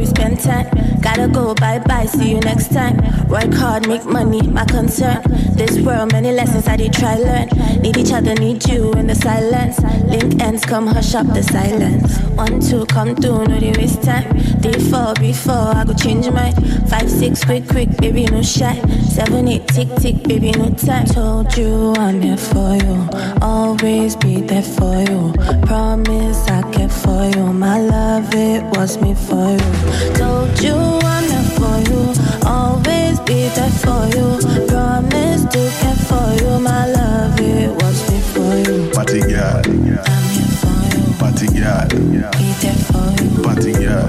We 0.00 0.06
spend 0.06 0.40
time. 0.40 0.66
Gotta 1.00 1.28
go, 1.28 1.54
bye 1.54 1.78
bye, 1.78 2.06
see 2.06 2.30
you 2.30 2.40
next 2.40 2.72
time. 2.72 2.96
Work 3.28 3.52
hard, 3.52 3.86
make 3.86 4.04
money, 4.06 4.40
my 4.42 4.64
concern. 4.64 5.22
This 5.54 5.78
world, 5.80 6.12
many 6.12 6.32
lessons 6.32 6.66
I 6.66 6.76
did 6.76 6.94
try 6.94 7.16
learn. 7.16 7.48
Need 7.82 7.98
each 7.98 8.12
other, 8.12 8.34
need 8.34 8.66
you 8.66 8.92
in 8.94 9.06
the 9.06 9.14
silence. 9.14 9.78
Link 10.04 10.40
ends, 10.40 10.64
come 10.64 10.86
hush 10.86 11.14
up 11.14 11.26
the 11.26 11.42
silence. 11.42 12.18
One, 12.30 12.60
two, 12.60 12.86
come 12.86 13.14
through, 13.14 13.44
no 13.46 13.60
they 13.60 13.72
waste 13.72 14.02
time. 14.02 14.26
Day 14.60 14.78
four, 14.90 15.12
before 15.20 15.74
I 15.76 15.84
go 15.84 15.92
change 15.92 16.30
my 16.30 16.50
Five, 16.90 17.08
six, 17.08 17.44
quick, 17.44 17.68
quick, 17.68 17.88
baby, 17.98 18.24
no 18.24 18.42
shy. 18.42 18.74
Seven, 19.02 19.46
eight, 19.46 19.68
tick, 19.68 19.88
tick, 19.96 20.24
baby, 20.24 20.50
no 20.52 20.70
time. 20.70 21.06
Told 21.06 21.56
you 21.56 21.94
I'm 21.96 22.20
here 22.20 22.36
for 22.36 22.74
you. 22.74 23.08
Always 23.40 24.16
be 24.16 24.40
there 24.40 24.62
for 24.62 24.98
you. 25.02 25.32
Promise 25.66 26.48
I 26.48 26.62
care 26.72 26.88
for 26.88 27.30
you. 27.36 27.52
My 27.52 27.80
love, 27.80 28.34
it 28.34 28.64
was 28.76 29.00
me 29.00 29.14
for 29.14 29.52
you. 29.52 29.89
Told 30.14 30.62
you 30.62 30.74
I'm 30.74 31.24
here 31.24 31.46
for 31.58 31.76
you. 31.90 32.00
Always 32.46 33.20
be 33.20 33.48
there 33.56 33.70
for 33.82 34.06
you. 34.14 34.26
Promise 34.68 35.44
to 35.52 35.62
care 35.80 36.00
for 36.08 36.26
you. 36.40 36.58
My 36.60 36.86
love, 36.86 37.38
it 37.40 37.70
was 37.70 37.98
me 38.10 38.18
for 38.32 38.54
you. 38.66 38.90
Party 38.92 39.20
girl. 39.20 39.62
I'm 39.64 40.24
here 40.34 40.52
for 40.60 40.78
you. 40.92 41.02
Party 41.18 41.46
girl. 41.58 41.88
Be 42.38 42.46
there 42.62 42.80
for 42.88 43.06
you. 43.18 43.28
Party 43.42 43.72
girl. 43.72 44.08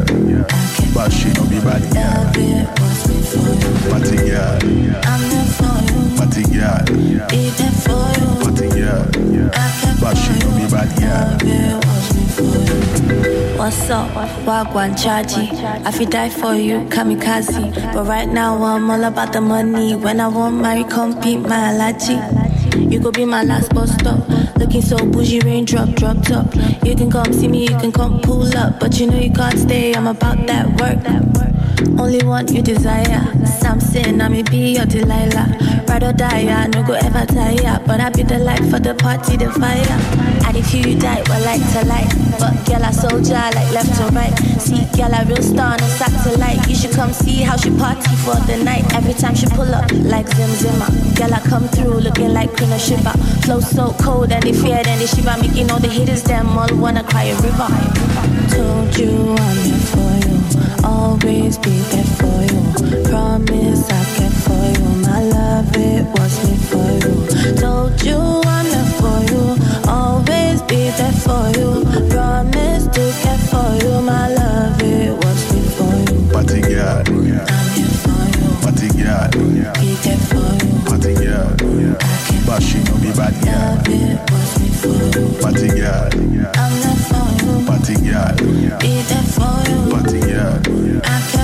But 0.93 1.09
she 1.11 1.29
no 1.33 1.43
be 1.45 1.59
bad 1.59 1.81
girl. 1.93 2.31
it 2.35 2.67
was 2.79 2.99
me 3.07 3.17
for 3.31 3.49
you. 3.61 3.71
Party 3.89 4.17
girl. 4.29 4.59
I'm 5.05 5.21
here 5.31 5.49
for 5.57 5.75
you. 5.87 5.99
Party 6.17 6.43
girl. 6.43 6.81
Be 7.29 7.49
there 7.57 7.75
for 7.83 8.05
you. 8.19 8.27
Party 8.43 8.67
girl. 8.69 9.05
But 10.01 10.15
she 10.17 10.33
no 10.39 10.49
be 10.57 10.65
bad 10.69 10.89
girl. 10.99 12.00
What's 13.61 13.91
up? 13.91 14.09
Wagwan 14.43 14.97
Chaji. 14.97 15.53
I 15.85 15.91
fi 15.91 16.05
die 16.05 16.29
for 16.29 16.55
you, 16.55 16.79
kamikaze. 16.89 17.93
But 17.93 18.07
right 18.07 18.27
now 18.27 18.55
I'm 18.55 18.89
all 18.89 19.03
about 19.03 19.33
the 19.33 19.39
money. 19.39 19.95
When 19.95 20.19
I 20.19 20.29
want 20.29 20.55
marry, 20.59 20.83
compete 20.83 21.41
my 21.41 21.69
allergy. 21.69 22.17
You 22.79 22.99
could 22.99 23.13
be 23.13 23.23
my 23.23 23.43
last 23.43 23.71
bus 23.71 23.93
stop. 23.93 24.27
Looking 24.57 24.81
so 24.81 24.97
bougie, 24.97 25.41
raindrop, 25.41 25.89
drop 25.89 26.23
top. 26.23 26.55
You 26.83 26.95
can 26.95 27.11
come 27.11 27.31
see 27.33 27.47
me, 27.47 27.67
you 27.69 27.77
can 27.77 27.91
come 27.91 28.19
pull 28.21 28.51
up. 28.57 28.79
But 28.79 28.99
you 28.99 29.05
know 29.05 29.19
you 29.19 29.31
can't 29.31 29.59
stay, 29.59 29.93
I'm 29.93 30.07
about 30.07 30.47
that 30.47 30.65
work. 30.81 31.60
Only 31.99 32.23
one 32.25 32.47
you 32.53 32.61
desire. 32.61 33.23
Samson, 33.45 34.21
I 34.21 34.27
may 34.27 34.43
be 34.43 34.75
your 34.75 34.85
Delilah. 34.85 35.83
Ride 35.87 36.03
or 36.03 36.13
die, 36.13 36.47
I 36.47 36.67
no 36.67 36.83
go 36.83 36.93
ever 36.93 37.25
tire. 37.25 37.79
But 37.85 37.99
I 38.01 38.09
be 38.09 38.23
the 38.23 38.39
light 38.39 38.63
for 38.71 38.79
the 38.79 38.93
party, 38.95 39.37
the 39.37 39.51
fire. 39.51 39.97
I 40.45 40.51
if 40.55 40.73
you 40.73 40.99
die, 40.99 41.23
well, 41.27 41.43
like 41.45 41.61
to 41.73 41.85
light. 41.85 42.09
But 42.39 42.53
girl, 42.65 42.83
I 42.83 42.91
soldier, 42.91 43.33
like 43.55 43.71
left 43.71 43.95
to 43.97 44.07
right. 44.15 44.33
See, 44.59 44.85
girl, 44.97 45.13
I 45.13 45.23
real 45.23 45.41
star, 45.41 45.77
no 45.77 45.87
satellite. 45.87 46.67
You 46.67 46.75
should 46.75 46.91
come 46.91 47.13
see 47.13 47.41
how 47.41 47.57
she 47.57 47.69
party 47.77 48.15
for 48.23 48.35
the 48.47 48.57
night. 48.63 48.85
Every 48.93 49.13
time 49.13 49.35
she 49.35 49.45
pull 49.47 49.73
up, 49.73 49.89
like 49.91 50.27
Zim 50.29 50.49
Zimmer. 50.49 50.89
Girl, 51.15 51.33
I 51.33 51.39
come 51.41 51.67
through 51.67 51.99
looking 51.99 52.33
like 52.33 52.55
Queen 52.55 52.77
Shiva. 52.77 53.13
Flow 53.43 53.59
so 53.59 53.93
cold 54.01 54.31
and 54.31 54.43
they 54.43 54.53
fear, 54.53 54.81
then 54.83 54.99
they 54.99 55.07
shiver. 55.07 55.35
Making 55.39 55.71
all 55.71 55.79
the 55.79 55.89
haters, 55.89 56.23
them 56.23 56.57
all 56.57 56.69
wanna 56.77 57.03
cry 57.03 57.25
a 57.25 57.35
river. 57.41 57.69
Told 58.49 58.97
you 58.97 59.35
I'm 59.37 59.57
here 59.57 59.77
for 59.91 60.29
you. 60.29 60.40
Always 61.11 61.57
be 61.57 61.77
there 61.91 62.05
for 62.05 62.39
you. 62.47 63.03
Promise 63.03 63.83
I 63.89 64.01
care 64.15 64.31
for 64.31 64.63
you. 64.79 64.87
My 65.03 65.21
love, 65.21 65.75
it 65.75 66.05
was 66.15 66.33
me 66.47 66.55
for 66.55 66.89
you. 67.03 67.15
Told 67.59 68.01
you 68.01 68.15
I'm 68.15 68.65
here 68.65 68.91
for 68.95 69.19
you. 69.29 69.43
Always 69.91 70.61
be 70.61 70.89
there 70.95 71.11
for 71.11 71.51
you. 71.59 71.83
Promise 72.09 72.87
to 72.95 73.03
care 73.23 73.37
for 73.51 73.69
you. 73.83 74.01
My 74.01 74.29
love, 74.29 74.81
it 74.81 75.11
was 75.11 75.39
me 75.53 75.61
for 75.75 75.93
you. 76.07 76.31
Party 76.31 76.61
girl. 76.61 77.03
I'm 77.03 77.67
here 77.75 77.91
for 78.03 78.23
you. 78.39 78.47
Party 78.63 78.87
girl. 78.95 79.27
Be 79.31 79.39
be 79.83 79.91
there 80.03 80.17
for 80.31 80.49
you. 80.63 80.71
Party 80.87 81.13
girl, 81.13 81.47
but 82.47 82.63
she 82.63 82.79
bad. 83.17 83.35
Party 85.41 85.67
girl, 85.75 86.09
I'm 86.55 86.73
there 86.79 86.95
for 86.95 87.09
you. 87.09 87.10
Party 87.81 87.95
girl, 87.95 88.35
Be 88.79 89.01
there 89.01 89.23
for 89.23 89.69
you. 89.69 89.91
party 89.91 90.19
girl, 90.19 90.59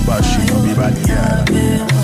but 0.06 0.22
she 0.22 0.46
no 0.46 0.64
be 0.64 0.74
bad 0.76 0.96
girl. 1.08 1.97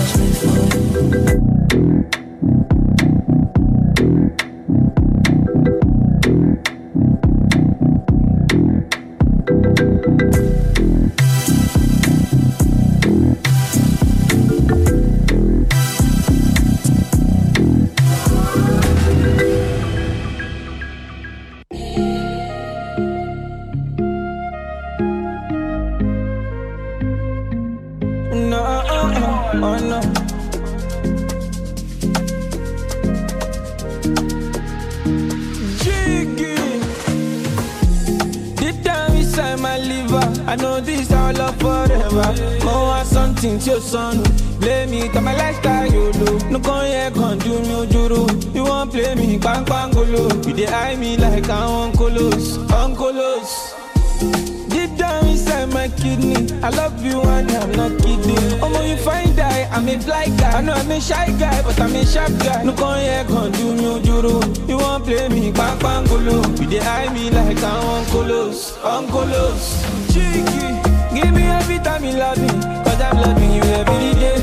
Shy 61.04 61.30
guy, 61.38 61.62
but 61.62 61.78
I'm 61.80 61.94
a 61.94 62.04
sharp 62.06 62.32
guy. 62.38 62.62
No 62.64 62.72
con 62.72 62.98
here, 62.98 63.24
con 63.28 63.52
do 63.52 63.74
me 63.74 63.84
ojuru. 63.84 64.40
You 64.68 64.78
won't 64.78 65.04
play 65.04 65.28
me, 65.28 65.52
bang 65.52 65.78
bang 65.78 66.04
golo. 66.06 66.36
You 66.60 66.66
dey 66.66 66.80
eye 66.80 67.12
me 67.12 67.30
like 67.30 67.62
I'm 67.62 68.04
uncolos, 68.04 68.72
uncolos. 68.82 69.84
Cheeky, 70.12 70.72
give 71.14 71.32
me 71.34 71.42
every 71.44 71.78
time 71.80 72.04
you 72.04 72.12
love 72.16 72.38
me, 72.38 72.48
cause 72.84 73.00
I'm 73.00 73.16
loving 73.20 73.52
you 73.52 73.62
every 73.62 74.14
day. 74.20 74.40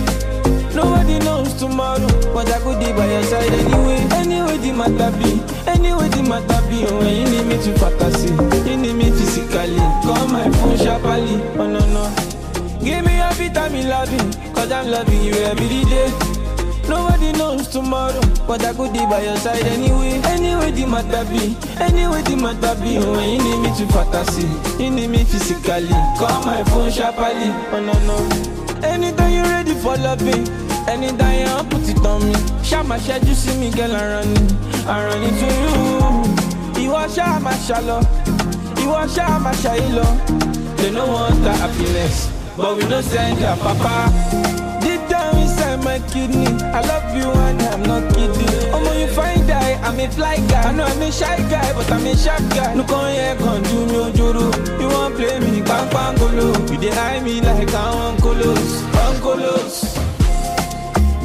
Nobody 0.76 1.18
knows 1.20 1.54
tomorrow, 1.56 2.08
but 2.34 2.50
I 2.52 2.60
could 2.60 2.80
be 2.80 2.92
by 2.94 3.06
your 3.10 3.24
side 3.24 3.52
anyway. 3.52 4.00
Anyway, 4.22 4.58
the 4.58 4.72
matter 4.72 5.12
be, 5.18 5.42
anyway, 5.70 6.10
the 6.10 6.24
matter 6.24 6.62
be. 6.70 6.86
When 6.86 7.16
you 7.16 7.26
need 7.30 7.46
me 7.48 7.58
to 7.64 7.74
fantasy, 7.80 8.30
you 8.70 8.78
need 8.78 8.94
me 8.94 9.10
physically. 9.12 9.78
Call 10.06 10.28
my 10.28 10.50
phone 10.62 10.78
sharply, 10.78 11.42
oh 11.58 11.68
no 11.68 11.82
no. 11.96 12.04
Give 12.84 13.04
me 13.06 13.14
every 13.20 13.50
time 13.50 13.76
you 13.76 13.84
love 13.84 14.12
me, 14.12 14.54
cause 14.54 14.72
I'm 14.72 14.90
loving 14.92 15.24
you 15.24 15.34
every 15.34 15.84
day. 15.90 16.41
Nobody 16.92 17.32
knows 17.32 17.70
tomorrow, 17.70 18.20
but 18.46 18.64
I 18.66 18.74
could 18.74 18.92
be 18.92 19.00
by 19.08 19.24
your 19.24 19.38
side 19.38 19.64
anyway. 19.66 20.20
Anyway, 20.26 20.72
the 20.72 20.86
matter 20.86 21.24
be, 21.32 21.56
anyway, 21.80 22.22
the 22.24 22.36
matter 22.36 22.76
be. 22.84 23.00
When 23.00 23.30
you 23.32 23.40
need 23.40 23.60
me 23.64 23.70
to 23.80 23.86
fantasy, 23.94 24.48
you 24.84 24.92
need 24.92 25.08
me 25.08 25.24
physically. 25.24 25.88
Call 26.20 26.44
my 26.44 26.64
phone 26.66 26.92
sharply, 26.92 27.48
oh 27.72 27.80
no 27.80 27.96
no. 28.04 28.18
Anytime 28.84 29.32
you're 29.32 29.44
ready 29.56 29.74
for 29.76 29.96
loving, 29.96 30.44
anytime 30.90 31.48
you 31.48 31.64
put 31.72 31.88
it 31.88 32.06
on 32.06 32.28
me. 32.28 32.36
Shama 32.62 33.00
shed 33.00 33.26
you 33.26 33.36
see 33.36 33.58
me, 33.58 33.72
girl, 33.72 33.96
I 33.96 34.06
run 34.14 34.28
it, 34.28 34.54
I 34.86 35.06
run 35.06 35.24
it 35.24 35.36
to 35.40 35.48
you. 36.76 36.84
You 36.84 36.94
are 36.94 37.08
Shama 37.08 37.54
shallow, 37.66 38.02
you 38.84 38.92
are 38.92 39.08
Shama 39.08 39.54
shallow. 39.56 40.12
They 40.76 40.92
no 40.92 41.08
want 41.08 41.42
the 41.42 41.54
happiness, 41.54 42.30
but 42.58 42.76
we 42.76 42.84
no 42.90 43.00
send 43.00 43.38
their 43.40 43.56
papa. 43.56 44.71
My 45.92 46.00
kidney, 46.08 46.48
I 46.48 46.80
love 46.88 47.14
you 47.14 47.30
and 47.30 47.62
I'm 47.64 47.84
not 47.84 48.16
kidding. 48.16 48.48
Omo, 48.72 48.98
you 48.98 49.08
find 49.08 49.46
die, 49.46 49.78
I'm 49.84 50.00
a 50.00 50.08
fly 50.08 50.38
guy. 50.48 50.70
I 50.70 50.72
know 50.72 50.86
I'm 50.86 51.02
a 51.02 51.12
shy 51.12 51.36
guy, 51.50 51.74
but 51.74 51.92
I'm 51.92 52.06
a 52.08 52.16
sharp 52.16 52.40
guy. 52.52 52.74
No 52.76 52.86
con 52.86 53.12
here, 53.12 53.36
con 53.36 53.62
do 53.62 53.86
me 53.88 53.98
ojuru. 54.00 54.80
You 54.80 54.88
won't 54.88 55.16
play 55.18 55.38
me, 55.42 55.62
bang 55.62 55.90
bang 55.92 56.16
golo. 56.16 56.48
You 56.72 56.78
dey 56.80 56.92
eye 56.92 57.20
me 57.20 57.42
like 57.42 57.74
I'm 57.76 58.16
uncolos, 58.16 58.72
uncolos. 59.04 60.00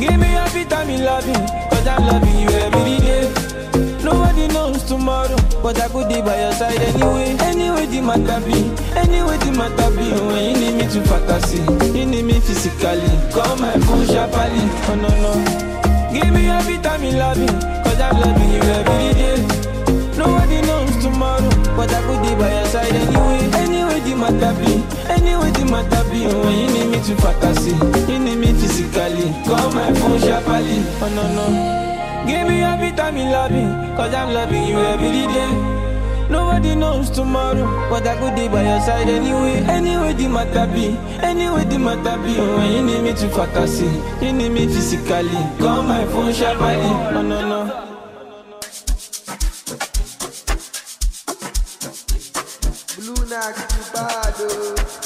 Give 0.00 0.18
me 0.18 0.32
you 0.32 1.04
love 1.04 1.26
me, 1.28 1.34
cause 1.70 1.86
I'm 1.86 2.04
loving 2.04 2.38
you 2.40 2.48
every 2.48 2.98
day. 3.06 3.55
Nobody 4.02 4.48
knows 4.48 4.82
tomorrow, 4.84 5.36
but 5.62 5.78
I 5.80 5.88
could 5.88 6.08
be 6.08 6.20
by 6.22 6.40
your 6.40 6.52
side 6.52 6.80
anyway. 6.80 7.36
Anyway, 7.40 7.86
the 7.86 8.00
matter 8.00 8.40
be, 8.46 8.58
anyway, 8.96 9.36
the 9.38 9.52
matter 9.52 9.90
be. 9.96 10.06
When 10.26 10.42
you 10.50 10.56
need 10.60 10.74
me 10.78 10.86
to 10.92 11.00
fantasy, 11.04 11.60
you 11.96 12.06
need 12.06 12.24
me 12.24 12.40
physically. 12.40 13.10
Call 13.32 13.56
my 13.56 13.72
phone 13.84 14.06
sharply, 14.06 14.64
oh 14.88 14.94
no 15.00 15.10
no. 15.22 15.32
Give 16.12 16.32
me 16.32 16.46
you 16.46 17.18
love 17.18 17.38
me, 17.38 17.46
cause 17.46 18.00
I'm 18.00 18.18
loving 18.20 18.50
you 18.50 18.60
every 18.60 19.14
day. 19.14 19.38
Nobody 20.16 20.60
knows 20.62 20.96
tomorrow, 21.02 21.50
but 21.76 21.92
I 21.92 22.00
could 22.02 22.22
be 22.22 22.34
by 22.34 22.50
your 22.50 22.66
side 22.66 22.92
anyway. 22.92 23.46
Anyway, 23.62 24.00
the 24.00 24.16
matter 24.16 24.52
be, 24.58 24.82
anyway, 25.12 25.50
the 25.50 25.64
matter 25.70 26.02
be. 26.10 26.26
When 26.26 26.58
you 26.58 26.68
need 26.74 26.88
me 26.90 26.98
to 27.04 27.14
fantasy, 27.16 27.72
you 28.10 28.18
need 28.18 28.36
me 28.38 28.52
physically. 28.54 29.30
Call 29.44 29.70
my 29.72 29.92
phone 29.94 30.18
sharply, 30.20 30.82
oh 31.00 31.12
no 31.14 31.34
no. 31.34 31.85
Give 32.26 32.48
me 32.48 32.62
every 32.62 32.90
time 32.92 33.16
you 33.16 33.24
love 33.24 33.52
cause 33.96 34.12
I'm 34.12 34.34
loving 34.34 34.64
you 34.64 34.78
every 34.78 35.10
day. 35.32 35.76
Nobody 36.28 36.74
knows 36.74 37.08
tomorrow, 37.08 37.88
but 37.88 38.04
I 38.04 38.18
could 38.18 38.34
be 38.34 38.48
by 38.48 38.62
your 38.64 38.80
side 38.80 39.08
anyway. 39.08 39.62
Anyway, 39.68 40.12
the 40.12 40.28
matter 40.28 40.66
be, 40.72 40.88
anyway, 41.24 41.64
the 41.64 41.78
matter 41.78 42.20
be. 42.22 42.34
When 42.36 42.72
you 42.72 42.82
need 42.82 43.02
me 43.02 43.12
to 43.14 43.28
fantasy, 43.28 43.86
you 44.24 44.32
need 44.32 44.50
me 44.50 44.66
physically. 44.66 45.30
Call 45.58 45.84
my 45.84 46.04
phone 46.06 46.32
sharply, 46.32 46.74
oh 47.14 47.22
no 47.22 47.48
no. 47.48 47.86
Blue 52.96 53.24
Nax, 53.30 53.56
you 53.76 53.92
bad, 53.92 54.34
oh. 54.38 55.05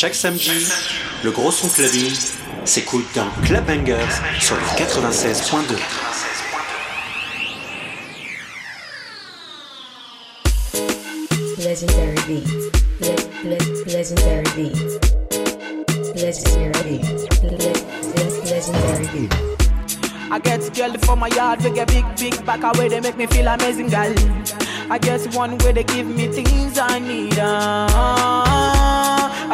Chaque 0.00 0.14
samedi, 0.14 0.66
le 1.22 1.30
gros 1.30 1.52
son 1.52 1.68
clubbing 1.68 2.10
s'écoute 2.64 3.04
dans 3.14 3.28
Club 3.44 3.66
Bangers 3.66 3.98
sur 4.40 4.56
le 4.56 4.62
96.2. 4.78 5.76
Legendary 11.58 12.16
beats. 12.26 12.70
Le- 13.02 13.50
le- 13.50 13.92
legendary 13.92 14.42
beats. 14.56 14.98
Legendary 16.14 16.98
beats. 17.00 17.28
Le- 17.42 17.58
le- 17.58 18.40
legendary 18.48 19.06
beats. 19.12 19.36
I 20.30 20.38
get 20.42 20.74
girl 20.74 20.96
for 21.02 21.14
my 21.14 21.28
yard, 21.28 21.62
we 21.62 21.72
get 21.72 21.88
big, 21.88 22.06
big 22.16 22.46
back 22.46 22.62
away, 22.64 22.88
they 22.88 23.00
make 23.00 23.18
me 23.18 23.26
feel 23.26 23.48
amazing, 23.48 23.88
girl. 23.88 24.14
I 24.90 24.96
get 24.96 25.20
one 25.34 25.58
where 25.58 25.74
they 25.74 25.84
give 25.84 26.06
me 26.06 26.28
things 26.28 26.78
I 26.78 27.00
need. 27.00 27.38
Uh, 27.38 28.49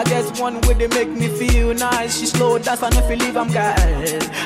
I 0.06 0.08
get 0.08 0.38
one 0.38 0.60
way 0.60 0.74
they 0.74 0.86
make 0.86 1.08
me 1.08 1.26
feel 1.26 1.74
nice. 1.74 2.20
She 2.20 2.26
slow 2.26 2.58
dance 2.58 2.80
and 2.80 2.94
if 2.94 3.10
you 3.10 3.16
leave, 3.16 3.36
I'm 3.36 3.48
girl. 3.48 3.74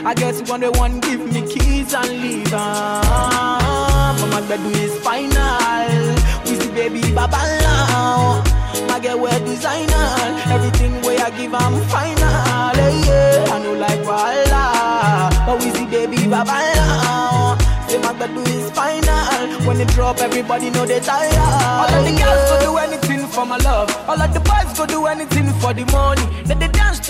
I 0.06 0.14
guess 0.14 0.40
one 0.48 0.62
where 0.62 0.70
one 0.70 1.00
give 1.00 1.20
me 1.20 1.42
keys 1.46 1.92
and 1.92 2.08
leave. 2.08 2.50
Uh. 2.50 4.16
But 4.18 4.26
my 4.30 4.40
bed 4.48 4.61
is 4.76 4.98
final. 5.00 6.16
We 6.46 6.56
see 6.56 6.70
baby 6.72 7.02
baba 7.12 7.36
now. 7.61 8.42
My 8.88 9.00
girl 9.00 9.20
wear 9.20 9.38
designer. 9.40 10.08
Everything 10.48 10.92
where 11.02 11.20
I 11.20 11.28
give, 11.28 11.52
I'm 11.52 11.76
final. 11.92 12.74
Hey, 12.80 12.96
yeah. 13.04 13.52
I 13.52 13.62
know 13.62 13.74
like 13.74 14.00
voila. 14.00 15.28
But 15.44 15.62
we 15.62 15.70
see 15.72 15.84
baby 15.84 16.26
baba 16.26 16.56
now. 16.74 17.58
Say 17.86 17.98
my 17.98 18.14
bed 18.14 18.30
is 18.48 18.70
final. 18.70 19.66
When 19.66 19.76
they 19.76 19.84
drop, 19.92 20.20
everybody 20.20 20.70
know 20.70 20.86
they 20.86 21.00
tired. 21.00 21.34
All 21.36 21.84
of 21.84 22.02
the 22.02 22.16
girls 22.18 22.64
do 22.64 22.78
anything 22.78 22.89
for 23.31 23.47
my 23.47 23.57
love. 23.59 23.89
All 24.09 24.20
of 24.20 24.35
the 24.35 24.41
boys 24.41 24.76
go 24.76 24.87
do 24.87 25.07
anything 25.07 25.49
for 25.61 25.72
the 25.72 25.85
money. 25.93 26.26
They 26.45 26.55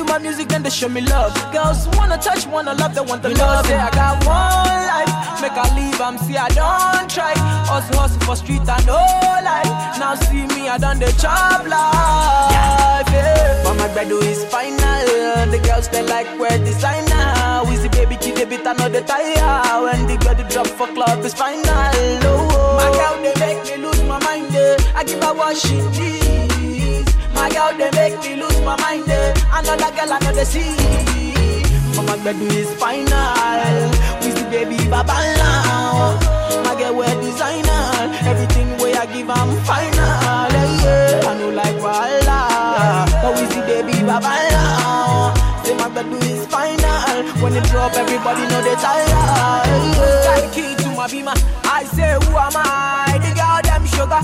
to 0.01 0.13
my 0.13 0.19
music, 0.19 0.49
then 0.49 0.63
they 0.63 0.71
show 0.71 0.89
me 0.89 1.01
love. 1.03 1.33
Girls 1.53 1.87
wanna 1.97 2.17
touch, 2.17 2.47
wanna 2.47 2.75
love, 2.75 2.95
they 2.95 3.01
want 3.03 3.23
the 3.23 3.31
love. 3.31 3.67
Say 3.67 3.77
I 3.77 3.91
got 3.91 4.17
one 4.25 4.83
life, 4.93 5.13
make 5.43 5.53
I 5.53 5.67
leave, 5.77 6.01
I'm 6.01 6.17
see 6.19 6.37
I 6.37 6.49
don't 6.49 7.09
try. 7.11 7.35
Hustle, 7.71 7.99
hustle 8.01 8.21
for 8.21 8.37
street 8.37 8.67
and 8.69 8.87
no 8.87 8.97
life. 9.51 9.71
Now 10.01 10.15
see 10.15 10.47
me, 10.55 10.69
I 10.69 10.79
done 10.79 10.99
the 10.99 11.13
job 11.23 11.67
life. 11.67 13.07
Yeah. 13.13 13.63
But 13.65 13.75
my 13.75 13.89
bed 13.95 14.11
is 14.13 14.45
final. 14.47 14.79
The 15.53 15.59
girls 15.67 15.89
they 15.89 16.03
like 16.03 16.29
wear 16.39 16.57
designer. 16.59 17.63
We 17.69 17.77
see 17.77 17.89
baby 17.89 18.17
kid, 18.17 18.37
they 18.37 18.45
beat 18.45 18.65
another 18.67 19.03
tire. 19.03 19.83
When 19.85 20.07
the 20.07 20.17
girl 20.25 20.35
they 20.35 20.49
drop 20.49 20.67
for 20.67 20.87
club 20.89 21.25
is 21.25 21.35
final. 21.35 21.65
Oh, 21.67 22.77
my 22.81 22.89
girl 22.99 23.17
they 23.23 23.35
make 23.41 23.63
me 23.69 23.77
lose 23.85 24.03
my 24.05 24.19
mind. 24.25 24.55
eh. 24.55 24.77
I 24.95 25.05
give 25.05 25.23
her 25.23 25.35
what 25.35 25.57
she 25.57 25.77
needs. 25.99 26.20
Girl 27.53 27.73
they 27.77 27.91
make 27.93 28.19
me 28.23 28.37
lose 28.43 28.61
my 28.63 28.77
mind. 28.81 29.09
eh. 29.09 29.35
Another 29.53 29.91
girl 29.97 30.35
they 30.35 30.45
see. 30.45 30.75
But 31.97 32.05
my 32.07 32.17
bed 32.25 32.37
is 32.41 32.71
final. 32.75 33.91
We 34.23 34.31
see 34.31 34.45
baby 34.51 34.77
baba 34.89 35.17
now. 35.39 36.19
My 36.65 36.75
girl 36.79 36.95
wear 36.97 37.15
designer. 37.21 37.83
Everything 38.31 38.69
way 38.79 38.95
I 38.95 39.07
give 39.07 39.29
I'm 39.31 39.51
final. 39.65 40.51
Yeah. 40.83 41.29
I 41.29 41.35
know 41.39 41.51
like 41.51 41.77
voila. 41.77 43.07
But 43.23 43.33
we 43.39 43.47
see 43.53 43.61
baby 43.63 44.03
baba 44.07 44.33
now. 44.55 45.35
Say 45.65 45.75
my 45.77 45.89
bed 45.89 46.07
is 46.25 46.47
final. 46.47 47.43
When 47.43 47.55
it 47.57 47.65
drop, 47.65 47.93
everybody 47.95 48.43
know 48.51 48.63
they 48.63 48.75
tired. 48.77 49.09
Yeah. 49.09 50.51
Key 50.55 50.75
to 50.83 50.89
my 50.97 51.07
beamer. 51.09 51.35
I 51.65 51.85
say 51.85 52.15
who 52.25 52.37
am 52.37 52.53
I? 52.57 53.19
The 53.23 53.31
girl 53.35 53.61
them 53.63 53.85
sugar. 53.87 54.23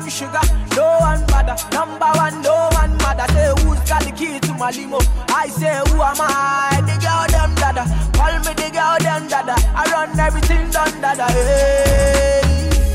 Them 0.00 0.10
sugar. 0.10 0.40
No 0.76 0.98
one 1.00 1.24
bother. 1.26 1.56
Number 1.72 2.10
one, 2.16 2.42
no 2.42 2.68
one 2.72 2.96
mother. 2.98 3.26
Say 3.32 3.52
who's 3.62 3.80
got 3.88 4.02
the 4.02 4.12
key 4.12 4.38
to 4.40 4.54
my 4.54 4.70
limo? 4.70 4.98
I 5.28 5.48
say 5.48 5.80
who 5.88 6.00
am 6.00 6.20
I? 6.20 6.80
The 6.86 6.96
girl 7.04 7.26
them 7.28 7.54
dada. 7.54 7.84
Call 8.16 8.34
me 8.44 8.52
the 8.54 8.70
girl 8.72 8.96
them 8.98 9.28
dada. 9.28 9.54
I 9.74 9.84
run 9.92 10.18
everything 10.18 10.70
done 10.70 11.00
dada. 11.00 11.26
Hey. 11.32 12.40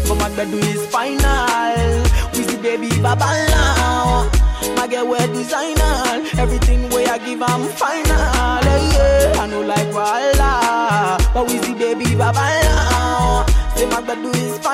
But 0.08 0.16
my 0.16 0.30
bed 0.36 0.54
is 0.54 0.86
final. 0.88 2.04
We 2.34 2.44
see 2.44 2.58
baby 2.58 2.90
baba 3.02 3.30
now. 3.50 4.30
My 4.76 4.88
girl 4.88 5.08
wear 5.08 5.28
designer. 5.28 6.26
Everything 6.38 6.90
way 6.90 7.06
I 7.06 7.18
give 7.18 7.42
I'm 7.42 7.68
final. 7.70 8.62
Hey, 8.66 8.90
yeah. 8.94 9.42
I 9.42 9.48
know 9.48 9.62
like 9.62 9.92
voila. 9.92 11.18
But 11.34 11.48
we 11.48 11.58
see 11.60 11.74
baby 11.74 12.16
baba 12.16 12.46
now. 12.64 13.46
Say 13.76 13.86
my 13.88 14.02
bed 14.02 14.26
is. 14.36 14.65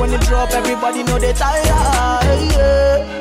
When 0.00 0.14
it 0.14 0.20
drop, 0.22 0.50
everybody 0.52 1.02
know 1.02 1.18
they 1.18 1.34
tired. 1.34 2.24
Hey, 2.24 2.48
yeah. 2.56 3.20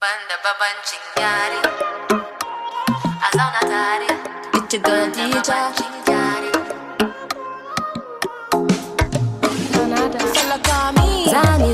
Banda 0.00 0.36
babancin 0.42 1.02
yare 1.16 1.60
A 3.22 3.28
zauna 3.36 3.60
tare 3.70 4.08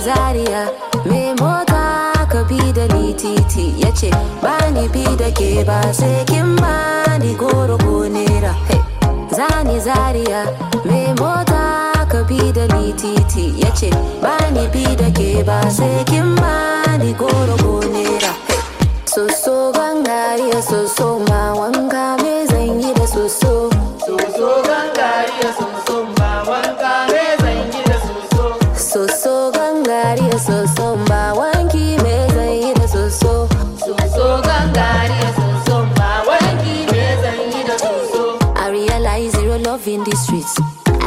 Zaria. 0.05 0.63
Mai 1.07 1.33
mota 1.41 2.13
ka 2.31 2.43
bi 2.49 2.59
da 2.77 2.85
ni 2.95 3.15
titi. 3.15 3.75
Ya 3.83 3.91
ce 3.93 4.11
ba 4.43 4.57
ni 4.75 4.85
bi 4.95 5.05
da 5.21 5.29
ke 5.39 5.65
ba 5.69 5.79
sai 5.93 6.25
kin 6.31 6.57
ba 6.57 6.75
ni 7.23 7.35
goro 7.35 7.77
ko 7.85 7.95
nera. 8.09 8.53
Zani 9.37 9.79
Zaria. 9.87 10.43
Mai 10.85 11.13
mota 11.21 11.63
ka 12.13 12.21
bi 12.29 12.53
da 12.57 12.65
ni 12.75 12.93
titi. 13.01 13.45
Ya 13.63 13.71
ce 13.79 13.91
ba 14.23 14.35
ni 14.55 14.65
bi 14.75 14.85
da 15.01 15.09
ke 15.19 15.43
ba 15.49 15.59
sai 15.71 16.05
kin 16.11 16.35
ba 16.41 16.55
ni 17.03 17.13
goro 17.15 17.57
ko 17.65 17.75
nera. 17.95 18.33
Soso 19.15 19.57
gangariya 19.77 20.61
soso 20.71 21.09
ma 21.29 21.43
wanka 21.61 22.05
me 22.23 22.35
zan 22.51 22.81
yi 22.83 22.91
da 22.99 23.07
soso. 23.15 23.53
Soso 24.07 24.49
gangariya 24.69 25.51
soso 25.59 25.84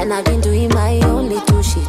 And 0.07 0.13
I've 0.13 0.23
been 0.23 0.39
doing 0.39 0.69
my 0.69 1.01
own 1.03 1.27
little 1.27 1.61
shit 1.61 1.85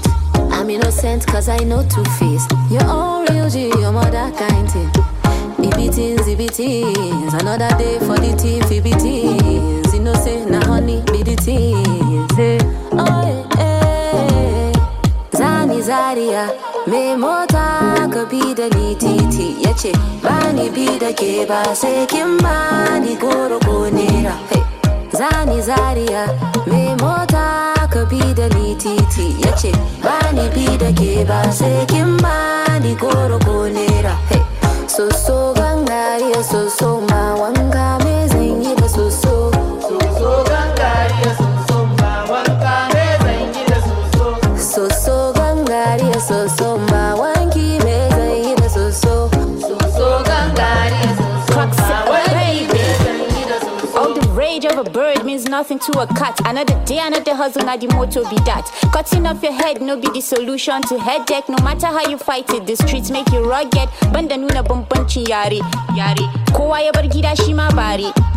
I'm 0.51 0.69
innocent 0.71 1.25
cause 1.29 1.49
I 1.49 1.59
know 1.59 1.87
two 1.89 2.03
face. 2.19 2.45
You're 2.69 2.83
all 2.85 3.25
real 3.27 3.49
G, 3.49 3.69
your 3.69 3.93
mother 3.93 4.33
kind 4.37 4.69
thing 4.69 4.89
Ibitins, 5.62 6.27
ibitins 6.27 7.41
Another 7.41 7.69
day 7.79 8.01
for 8.01 8.16
the 8.19 8.35
team, 8.37 8.61
ibitins 8.62 9.95
You 9.95 10.01
know 10.01 10.14
say, 10.14 10.45
na 10.47 10.61
honey 10.66 11.01
be 11.12 11.23
the 11.23 11.37
teens 11.37 12.37
eh. 12.41 12.59
Oh 12.91 13.47
yeah, 13.55 14.73
eh. 14.73 14.73
Zani 15.31 15.81
Zaria 15.81 16.51
Me 16.89 17.14
mota 17.14 18.09
ka 18.12 18.25
bi 18.29 18.53
da 18.53 18.66
ni 18.77 18.97
titi 18.97 19.62
ya 19.62 19.73
ce 19.75 19.93
ba 20.25 20.51
ni 20.53 20.69
bi 20.71 20.99
da 20.99 21.12
ke 21.12 21.47
ba 21.47 21.73
sai 21.73 22.05
kin 22.07 22.37
ba 22.39 22.99
ni 22.99 23.14
goro 23.14 23.61
ko 23.61 23.89
nera 23.89 24.35
hey. 24.51 24.64
Zani 25.12 25.62
Zaria 25.62 26.27
Me 26.66 26.97
mota 26.97 27.78
ka 27.99 28.05
bi 28.11 28.20
da 28.38 28.46
ni 28.55 28.74
titi 28.82 29.26
ya 29.42 29.51
ce 29.61 29.70
ba 30.05 30.16
ni 30.36 30.44
bi 30.55 30.66
da 30.82 30.90
ke 30.99 31.12
ba 31.30 31.38
sai 31.59 31.78
kin 31.92 32.11
ba 32.22 32.34
ni 32.84 32.92
goro 33.03 33.38
ko 33.46 33.57
nera 33.76 34.14
hey. 34.30 34.42
Soso 34.94 35.38
gangariya 35.59 36.40
soso 36.51 36.90
ma 37.11 37.22
wanka 37.40 37.86
me 38.05 38.14
zan 38.32 38.62
yi 38.66 38.72
da 38.80 38.86
Soso 38.94 39.28
bird 55.59 55.71
means 55.71 55.79
nothing 55.79 55.79
to 55.93 56.01
a 56.01 56.07
cat. 56.07 56.39
Another 56.47 56.85
day, 56.85 56.99
another 57.01 57.35
hustle, 57.35 57.65
now 57.65 57.77
the 57.77 57.87
motto 57.89 58.29
be 58.31 58.37
that. 58.45 58.65
Cutting 58.93 59.27
off 59.27 59.43
your 59.43 59.53
head, 59.53 59.81
no 59.81 59.97
be 59.97 60.09
the 60.09 60.21
solution 60.21 60.83
to 60.83 60.99
headache. 60.99 61.49
No 61.49 61.57
matter 61.65 61.87
how 61.87 62.09
you 62.09 62.19
fight 62.19 62.51
it, 62.51 62.67
the 62.67 62.77
streets 62.77 63.11
make 63.11 63.31
you 63.33 63.49
rugged. 63.49 63.89
Banda 64.13 64.37
nuna 64.37 64.63
bambancin 64.65 65.29
yare, 65.29 65.61
yare. 65.97 66.29
Kowa 66.53 66.81
ya 66.83 66.93
bar 66.93 67.05
gida 67.05 67.35
bare. 67.75 68.28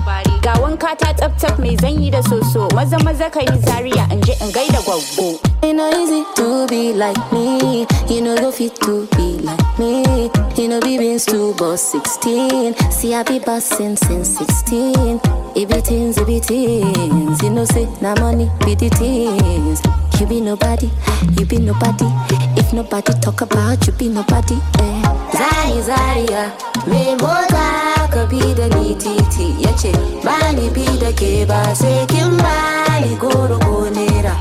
Ga 0.42 0.54
wanka 0.62 0.96
ta 0.98 1.14
tsaf 1.14 1.32
tsaf 1.38 1.60
mai 1.60 1.76
zan 1.82 2.02
yi 2.02 2.10
da 2.10 2.22
soso. 2.22 2.68
Maza 2.76 2.98
maza 3.04 3.30
ka 3.30 3.40
yi 3.40 3.58
zaria 3.66 4.08
in 4.12 4.22
je 4.26 4.34
in 4.42 4.52
gaida 4.52 4.80
gwaggo. 4.86 5.40
It 5.64 5.74
no 5.76 5.86
easy 6.02 6.24
to 6.36 6.66
be 6.68 6.94
like 6.94 7.22
me. 7.32 7.86
You 8.10 8.22
know 8.22 8.36
go 8.38 8.52
fit 8.52 8.76
to 8.82 9.06
be 9.16 9.38
like 9.46 9.80
me. 9.80 10.30
You 10.58 10.68
know 10.70 10.80
be 10.82 10.98
been 10.98 11.20
to 11.20 11.54
boss 11.54 11.82
16. 11.92 12.74
See 12.90 13.14
I 13.14 13.22
be 13.24 13.38
bossing 13.40 13.96
since 13.96 14.30
16. 14.38 15.20
It 15.56 15.70
be 15.70 15.82
things, 15.82 16.16
things. 16.48 17.44
You 17.44 17.50
know 17.52 17.66
say 17.66 17.86
na 18.02 18.16
money 18.16 18.50
be 18.66 18.74
the 18.76 18.90
things. 18.90 19.82
You 20.20 20.26
be 20.28 20.42
nobody, 20.42 20.90
you 21.38 21.46
be 21.46 21.58
nobody. 21.58 22.06
If 22.58 22.74
nobody 22.74 23.14
talk 23.22 23.42
about 23.42 23.86
you, 23.88 23.94
be 23.94 24.10
nobody. 24.10 24.56
Eh. 24.80 25.21
Zani 25.38 25.82
Zaria, 25.82 26.52
me 26.88 27.16
mota 27.16 28.08
ka 28.14 28.26
bi 28.30 28.42
da 28.54 28.68
ni 28.76 28.96
titi 28.96 29.56
ya 29.64 29.72
ce 29.82 29.92
bani 30.26 30.70
bi 30.76 30.86
da 31.02 31.12
ke 31.20 31.46
ba 31.48 31.62
sai 31.76 32.06
kin 32.12 32.36
bani 32.38 33.16
goro 33.22 33.58
ko 33.66 33.90
nera. 33.98 34.34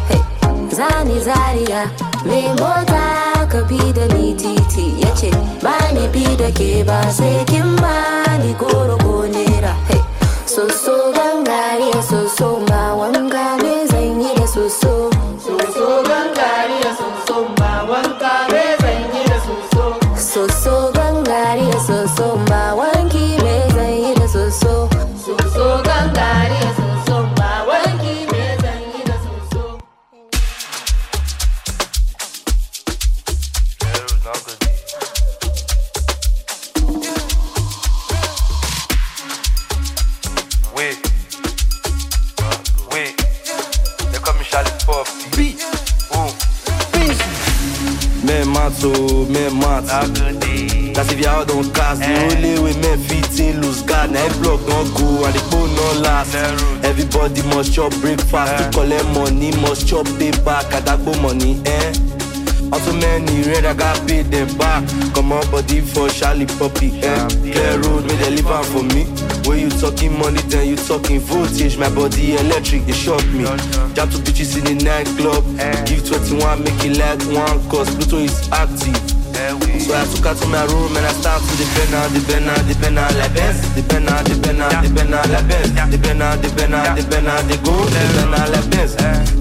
Zani 0.79 1.19
Zaria, 1.27 1.83
me 2.27 2.41
mota 2.61 3.47
ka 3.53 3.61
bi 3.69 3.81
da 3.97 4.07
ni 4.15 4.35
titi 4.35 4.87
ya 5.03 5.11
ce 5.21 5.31
bani 5.63 6.09
bi 6.15 6.25
da 6.41 6.51
ke 6.59 6.83
ba 6.89 7.01
sai 7.19 7.45
kin 7.51 7.77
bani 7.83 8.53
goro 8.61 8.97
ko 9.05 9.15
nera. 9.35 9.75
So 10.47 10.67
so 10.69 11.13
gangariya 11.17 12.03
so 12.03 12.27
so 12.37 12.49
ma 12.69 12.83
wanga 13.01 13.47
Oh, 48.83 49.27
men 49.27 49.59
mat 49.59 49.85
That's 50.95 51.13
if 51.13 51.27
out 51.27 51.49
don't 51.49 51.73
cast 51.75 52.01
The 52.01 52.35
only 52.35 52.61
way 52.61 52.81
men 52.81 52.99
fit 52.99 53.39
in 53.41 53.61
lose 53.61 53.83
guard. 53.83 54.11
Now 54.11 54.25
every 54.25 54.43
block 54.43 54.61
don't 54.67 54.93
go 54.95 55.25
and 55.25 55.35
the 55.35 55.43
bone 55.51 55.75
no 55.75 56.01
last. 56.01 56.35
Everybody 56.85 57.43
must 57.55 57.75
chop 57.75 57.93
breakfast 58.01 58.57
To 58.59 58.71
collect 58.79 59.07
money 59.09 59.51
must 59.63 59.87
chop 59.87 60.07
paper 60.19 60.61
Kadagbo 60.71 61.21
money 61.23 61.61
eh 61.67 62.10
Also 62.73 62.93
many 62.95 63.43
red 63.43 63.65
I 63.65 63.75
got 63.75 63.97
paid 64.07 64.27
them 64.27 64.47
back 64.57 64.87
Come 65.15 65.33
on 65.33 65.49
body 65.51 65.81
for 65.81 66.09
Charlie 66.09 66.47
Puppy. 66.47 67.01
eh? 67.03 67.29
Clear 67.29 67.81
road 67.83 68.07
may 68.07 68.15
they 68.17 68.31
leave 68.31 68.47
am 68.47 68.65
for 68.65 68.83
me. 68.83 69.05
When 69.49 69.59
you 69.61 69.71
talking 69.71 70.17
money 70.19 70.41
then 70.49 70.69
you 70.69 70.77
talking 70.77 71.21
voltage 71.21 71.77
My 71.77 71.89
body 71.93 72.37
electric 72.37 72.87
they 72.87 72.93
shock 72.93 73.25
me. 73.27 73.45
Jab 73.95 74.11
two 74.11 74.19
bitches 74.23 74.57
in 74.59 74.65
the 74.79 74.85
nightclub. 74.85 75.45
Give 75.87 76.07
21 76.07 76.63
make 76.65 76.85
it 76.85 76.97
like 76.99 77.21
one 77.35 77.59
Cause 77.69 77.95
Pluto 77.95 78.19
is 78.19 78.49
active 78.53 79.20
So 79.31 79.95
I 79.95 80.05
took 80.07 80.25
her 80.25 80.35
to 80.35 80.47
my 80.49 80.65
room 80.67 80.97
and 80.97 81.07
I 81.07 81.13
start 81.13 81.43
to 81.43 81.55
depend 81.57 81.95
on, 81.95 82.13
depend 82.13 82.51
on, 82.51 82.67
depend 82.67 82.99
on 82.99 83.11
like 83.19 83.35
Benz 83.35 83.59
Depend 83.75 84.09
on, 84.09 84.25
depend 84.25 84.63
on, 84.63 84.71
depend 84.83 85.15
on 85.15 85.31
like 85.31 85.49
Benz 85.49 85.71
Depend 85.91 86.23
on, 86.23 86.41
depend 86.41 86.75
on, 86.75 86.97
depend 86.97 87.29
on 87.29 87.47
the 87.49 87.57
go 87.65 87.75
Depend 87.87 88.35
on 88.35 88.53
like 88.53 88.71
Benz 88.71 88.93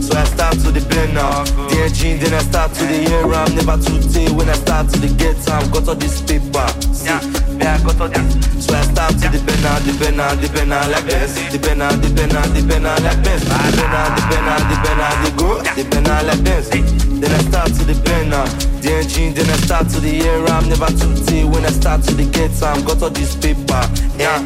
So 0.05 0.17
I 0.17 0.23
start 0.25 0.57
to 0.59 0.71
depend 0.71 1.17
on 1.17 1.45
The 1.69 1.85
engine 1.85 2.19
then 2.19 2.33
I 2.33 2.41
start 2.43 2.73
to 2.73 2.83
the 2.85 2.97
hear 3.09 3.33
I'm 3.33 3.55
never 3.55 3.77
too 3.77 3.99
tay 4.09 4.31
when 4.31 4.49
I 4.49 4.53
start 4.53 4.89
to 4.89 4.99
the 4.99 5.09
get 5.15 5.37
time 5.45 5.69
Got 5.71 5.87
all 5.87 5.95
this 5.95 6.21
paper 6.21 6.67
See, 6.93 7.48
this. 7.59 8.65
So 8.65 8.73
I 8.75 8.81
start 8.83 9.13
to 9.19 9.27
depend 9.29 9.65
on, 9.65 9.83
depend 9.83 10.21
on, 10.21 10.39
depend 10.39 10.73
on 10.73 10.91
like 10.91 11.05
Benz 11.05 11.35
Depend 11.51 11.81
on, 11.81 11.99
depend 12.01 12.35
on, 12.35 12.53
depend 12.53 12.87
on 12.87 13.03
like 13.03 13.23
Benz 13.23 13.43
Depend 13.43 13.93
on, 13.93 14.15
depend 14.15 14.47
on, 14.47 14.61
depend 14.69 15.01
on 15.01 15.15
the 15.23 15.31
go 15.37 15.63
Depend 15.75 16.07
on 16.07 16.27
like 16.27 16.43
Benz 16.43 16.69
Then 16.69 17.31
I 17.31 17.39
start 17.49 17.71
to 17.73 17.85
depend 17.85 18.33
on. 18.33 18.47
The 18.81 18.93
engine 18.93 19.33
Then 19.33 19.49
I 19.49 19.57
start 19.57 19.89
to 19.89 19.99
the 19.99 20.09
hear 20.09 20.45
I'm 20.45 20.69
never 20.69 20.87
too 20.87 21.15
tay 21.25 21.43
when 21.43 21.65
I 21.65 21.69
start 21.69 22.03
to 22.03 22.13
the 22.13 22.25
get 22.25 22.53
time 22.59 22.83
Got 22.83 23.03
all 23.03 23.09
this 23.09 23.35
paper, 23.35 23.83
yeah 24.17 24.39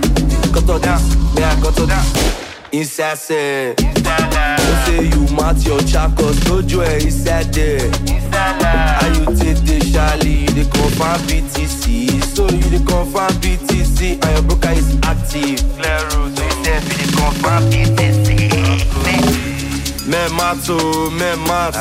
Got 0.53 0.69
all 0.69 0.79
this, 0.79 1.15
yeah, 1.37 1.59
got 1.61 1.79
all 1.79 1.87
this. 1.87 2.33
Inside 2.71 4.32
don't 4.73 4.85
say 4.85 5.03
you 5.05 5.35
mat 5.35 5.65
your 5.65 5.79
chakos, 5.81 6.37
eh 6.81 6.97
inside 6.99 7.53
there. 7.53 7.89
How 8.31 9.07
you 9.07 9.25
take 9.37 9.61
the 9.65 9.79
Charlie, 9.93 10.41
you 10.41 10.47
the 10.47 10.63
confirm 10.71 11.19
BTC, 11.27 12.21
so 12.35 12.43
you 12.49 12.69
the 12.69 12.79
confirm 12.85 13.31
BTC, 13.41 14.23
and 14.23 14.33
your 14.33 14.43
broker 14.43 14.71
is 14.71 14.97
active. 15.03 15.59
Clear 15.77 16.01
road, 16.13 16.35
so 16.35 16.43
you 16.43 16.63
say 16.63 16.79
be 16.85 16.93
the 16.99 17.07
confirm 17.17 17.63
BTC. 17.71 18.29
Men 20.07 20.31
mat. 21.47 21.73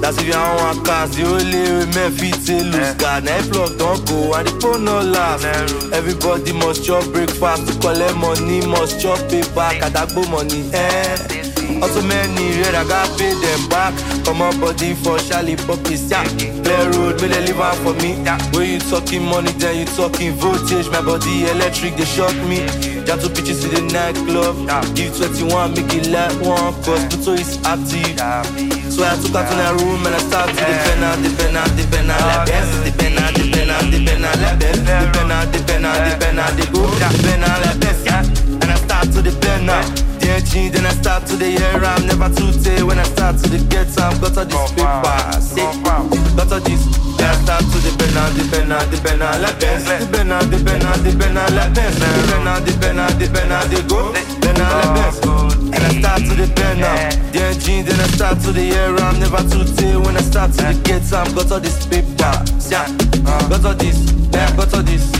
That's 0.00 0.16
if 0.18 0.26
you 0.26 0.32
want 0.32 0.86
cars, 0.86 1.10
the 1.16 1.24
only 1.26 1.58
way 1.58 1.86
men 1.92 2.12
fit 2.12 2.34
to 2.46 2.62
lose 2.62 2.94
God. 2.94 3.24
Now 3.24 3.38
if 3.38 3.50
don't 3.50 4.06
go 4.06 4.32
and 4.34 4.46
the 4.46 4.60
phone 4.60 4.84
no 4.84 5.00
last. 5.00 5.44
Everybody 5.92 6.52
must 6.52 6.84
chop 6.84 7.04
breakfast 7.10 7.66
to 7.66 7.78
collect 7.80 8.16
money, 8.16 8.64
must 8.64 9.00
chop 9.00 9.18
paper, 9.28 9.70
kadagbo 9.80 10.30
money. 10.30 10.70
Eh. 10.72 11.37
Also 11.82 12.02
many 12.02 12.58
red, 12.60 12.74
I 12.74 12.84
got 12.88 13.06
pay 13.18 13.32
them 13.34 13.68
back. 13.68 13.94
Come 14.24 14.42
on 14.42 14.58
body 14.60 14.94
for 14.94 15.18
Charlie 15.18 15.56
Puppies, 15.56 16.10
yeah. 16.10 16.24
Clear 16.64 16.90
road, 16.92 17.20
may 17.20 17.28
they 17.28 17.46
leave 17.46 17.60
out 17.60 17.76
for 17.84 17.94
me. 18.02 18.16
When 18.52 18.68
you 18.68 18.80
talking 18.80 19.24
money, 19.24 19.52
then 19.52 19.78
you 19.78 19.86
talking 19.86 20.32
voltage. 20.32 20.88
My 20.90 21.00
body 21.00 21.48
electric, 21.48 21.96
they 21.96 22.04
shock 22.04 22.34
me. 22.48 22.66
Jam 23.06 23.18
two 23.20 23.30
pitches 23.30 23.64
in 23.64 23.72
the 23.72 23.82
nightclub. 23.92 24.56
Give 24.96 25.14
21, 25.16 25.74
make 25.74 25.94
it 25.94 26.08
like 26.08 26.34
one, 26.44 26.74
cause 26.82 27.04
Pluto 27.08 27.32
is 27.32 27.56
active. 27.64 28.18
So 28.92 29.04
I 29.04 29.16
took 29.16 29.32
her 29.32 29.44
to 29.46 29.54
my 29.56 29.70
room 29.78 30.04
and 30.04 30.14
I 30.14 30.20
started 30.26 30.56
to 30.56 30.64
depend 30.64 31.04
on, 31.04 31.22
depend 31.22 31.56
on, 31.56 31.68
depend 31.76 32.10
on 32.10 32.20
like 32.20 32.46
best. 32.48 32.84
Depend 32.84 33.18
on, 33.18 33.32
depend 33.32 33.70
on, 33.70 33.90
depend 33.90 34.24
on 34.24 34.36
like 34.42 34.58
best. 34.58 34.80
Depend 34.84 35.32
on, 35.32 35.52
depend 35.52 35.86
on, 35.86 35.96
depend 36.10 36.38
on 36.40 36.56
the 36.56 36.64
go. 36.72 36.82
Depend 36.98 37.44
on 37.44 37.60
like 37.62 37.80
best, 37.80 38.04
yeah. 38.04 38.22
And 38.60 38.70
I 38.70 38.76
start 38.76 39.12
to 39.12 39.22
depend 39.22 39.70
on. 39.70 40.17
The 40.38 40.70
then 40.70 40.86
I 40.86 40.94
start 40.94 41.26
to 41.26 41.34
the 41.34 41.50
hear 41.50 41.82
I'm 41.82 42.06
never 42.06 42.30
too 42.30 42.54
tay 42.62 42.86
when 42.86 42.96
I 42.96 43.02
start 43.02 43.42
to 43.42 43.50
the 43.50 43.58
get 43.58 43.90
time. 43.90 44.14
Got 44.22 44.38
all 44.38 44.46
this 44.46 45.50
paper, 45.50 45.98
got 46.38 46.52
all 46.54 46.62
this. 46.62 46.78
Then 47.18 47.26
I 47.26 47.34
start 47.42 47.66
to 47.66 47.78
depend 47.82 48.14
on, 48.14 48.30
depend 48.38 48.70
on, 48.70 48.86
depend 48.86 49.22
on 49.26 49.42
like 49.42 49.58
best. 49.58 49.90
Depend 49.90 50.30
on, 50.30 50.46
depend 50.46 50.86
on, 50.86 51.02
depend 51.02 51.38
on 51.42 51.50
like 51.58 51.74
best. 51.74 51.98
Depend 51.98 52.46
on, 52.46 52.62
depend 52.62 53.00
on, 53.02 53.10
depend 53.18 53.50
on 53.50 53.66
the 53.66 53.82
go. 53.90 53.98
On 53.98 54.14
like 54.14 54.94
best. 54.94 55.26
And 55.74 55.82
I 55.82 55.90
start 55.98 56.22
to 56.22 56.34
depend 56.38 56.86
on 56.86 56.94
the 57.34 57.40
engine, 57.42 57.82
then 57.82 57.98
I 57.98 58.06
start 58.14 58.38
to 58.46 58.54
the 58.54 58.62
hear 58.62 58.94
I'm 58.94 59.18
never 59.18 59.42
too 59.42 59.66
tay 59.74 59.98
when 59.98 60.14
I 60.14 60.22
start 60.22 60.54
to 60.54 60.70
the 60.70 60.78
get 60.86 61.02
time. 61.02 61.34
Got 61.34 61.50
all 61.50 61.58
this 61.58 61.82
paper, 61.90 62.14
yeah. 62.70 62.86
Got 63.50 63.66
all 63.66 63.74
this, 63.74 63.98
yeah, 64.30 64.54
got 64.54 64.70
all 64.70 64.86
this. 64.86 65.17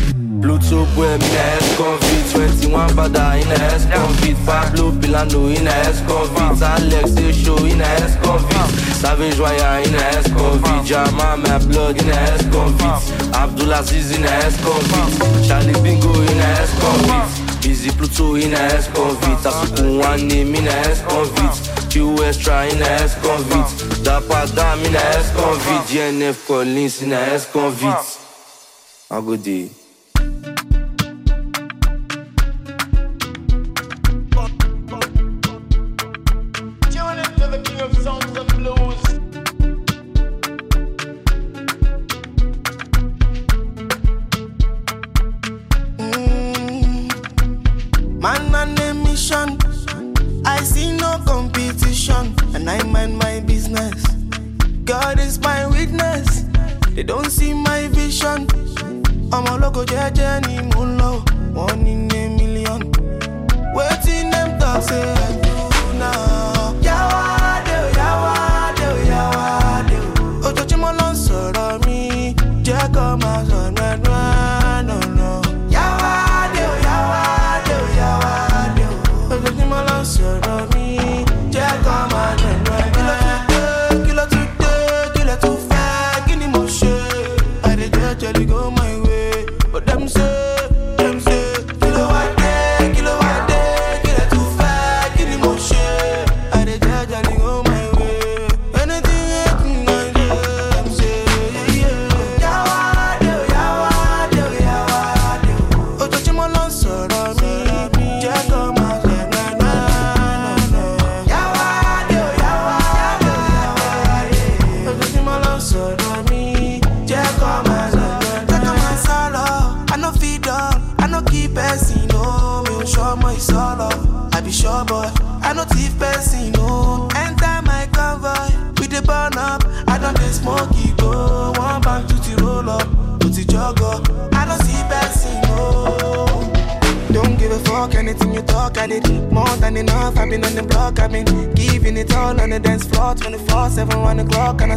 Chopwe 0.61 1.07
Ines 1.17 1.77
Konvit 1.77 2.27
21 2.35 2.95
bada 2.95 3.37
Ines 3.39 3.87
Konvit 3.93 4.37
Pablo 4.47 4.93
Pilando 4.93 5.49
Ines 5.51 6.03
Konvit 6.07 6.63
Alex 6.63 7.17
Echo 7.17 7.57
Ines 7.67 8.17
Konvit 8.23 8.69
Save 9.01 9.31
Joya 9.37 9.81
Ines 9.83 10.27
Konvit 10.37 10.85
Jama 10.85 11.37
My 11.37 11.59
Blood 11.67 11.97
Ines 12.03 12.43
Konvit 12.51 13.35
Abdulaziz 13.35 14.11
Ines 14.17 14.57
Konvit 14.65 15.47
Charlie 15.49 15.81
Bingo 15.83 16.13
Ines 16.23 16.71
Konvit 16.81 17.63
Busy 17.63 17.91
Pluto 17.93 18.37
Ines 18.37 18.89
Konvit 18.95 19.47
Asuku 19.47 20.03
Anim 20.05 20.55
Ines 20.55 21.03
Konvit 21.09 21.55
QS 21.91 22.39
try 22.43 22.69
Ines 22.69 23.15
Konvit 23.23 23.69
Dapadam 24.05 24.79
Ines 24.85 25.27
Konvit 25.37 25.83
JNF 25.89 26.47
Collins 26.47 27.03
Ines 27.03 27.47
Konvit 27.53 28.19
Agodi 29.11 29.71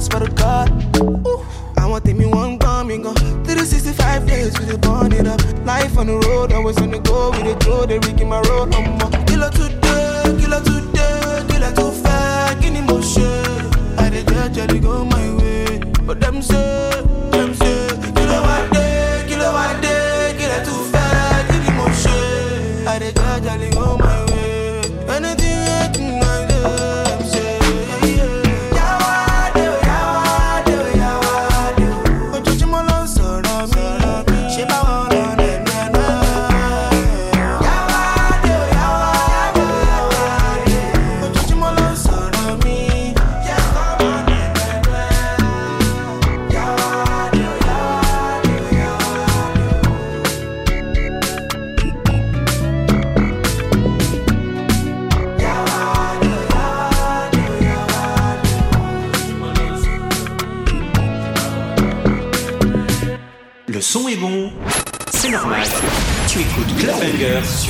o'clock, 0.07 0.23
and 0.23 0.30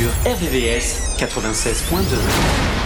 sur 0.01 0.09
RVVS 0.25 1.15
96.2. 1.19 2.80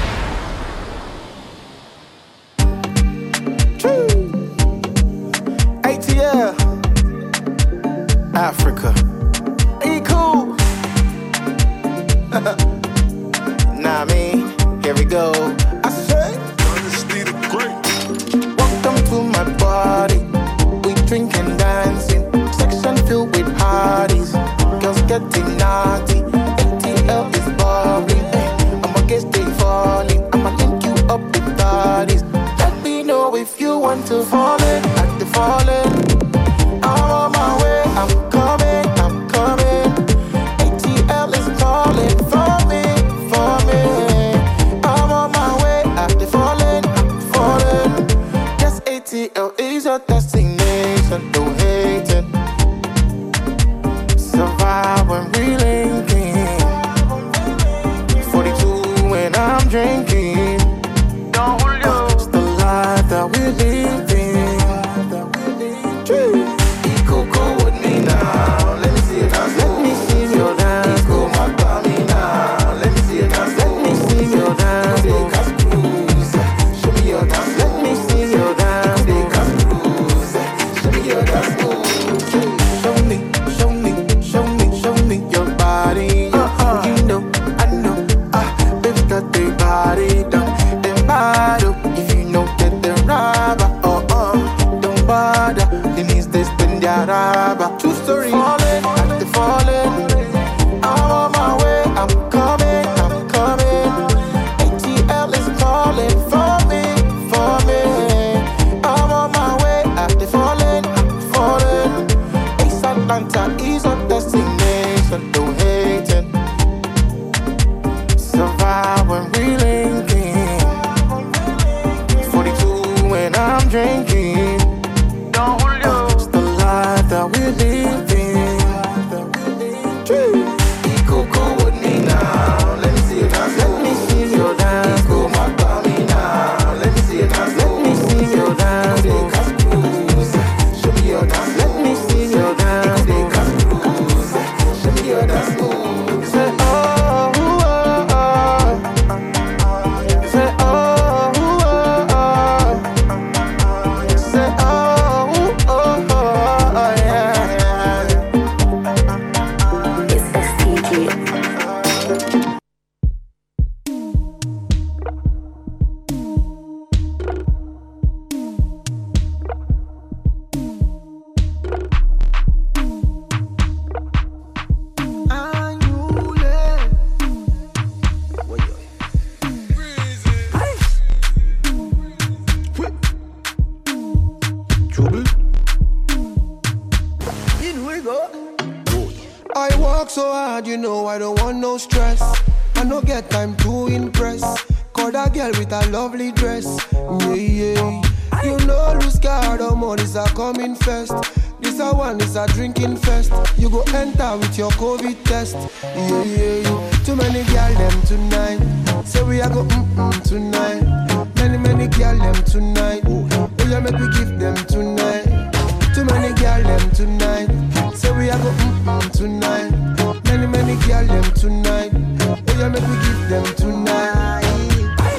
them 223.30 223.44
tonight. 223.56 224.44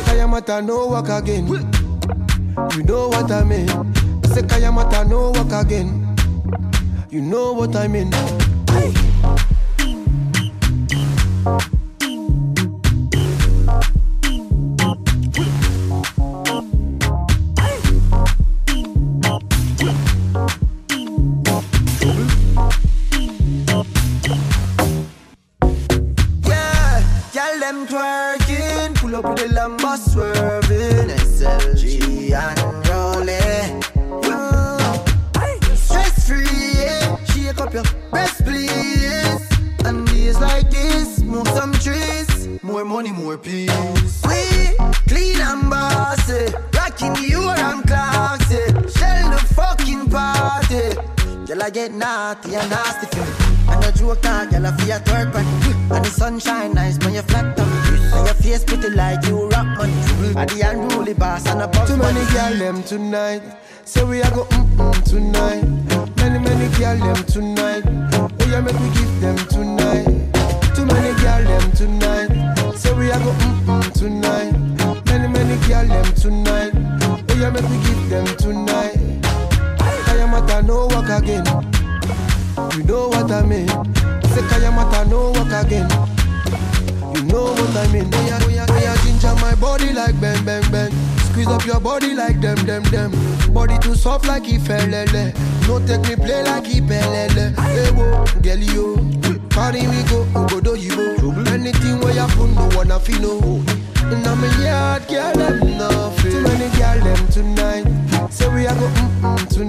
Kayamata 0.07 0.65
no 0.65 0.87
walk 0.87 1.09
again. 1.09 1.47
You 2.77 2.83
know 2.85 3.09
what 3.09 3.31
I 3.31 3.43
mean. 3.45 3.69
I 3.69 4.29
say 4.29 4.43
Kayamata 4.43 5.09
no 5.09 5.31
walk 5.31 5.53
again. 5.53 6.17
You 7.11 7.21
know 7.21 7.53
what 7.53 7.75
I 7.77 7.89
mean. 7.89 8.13
Hey. 8.71 8.93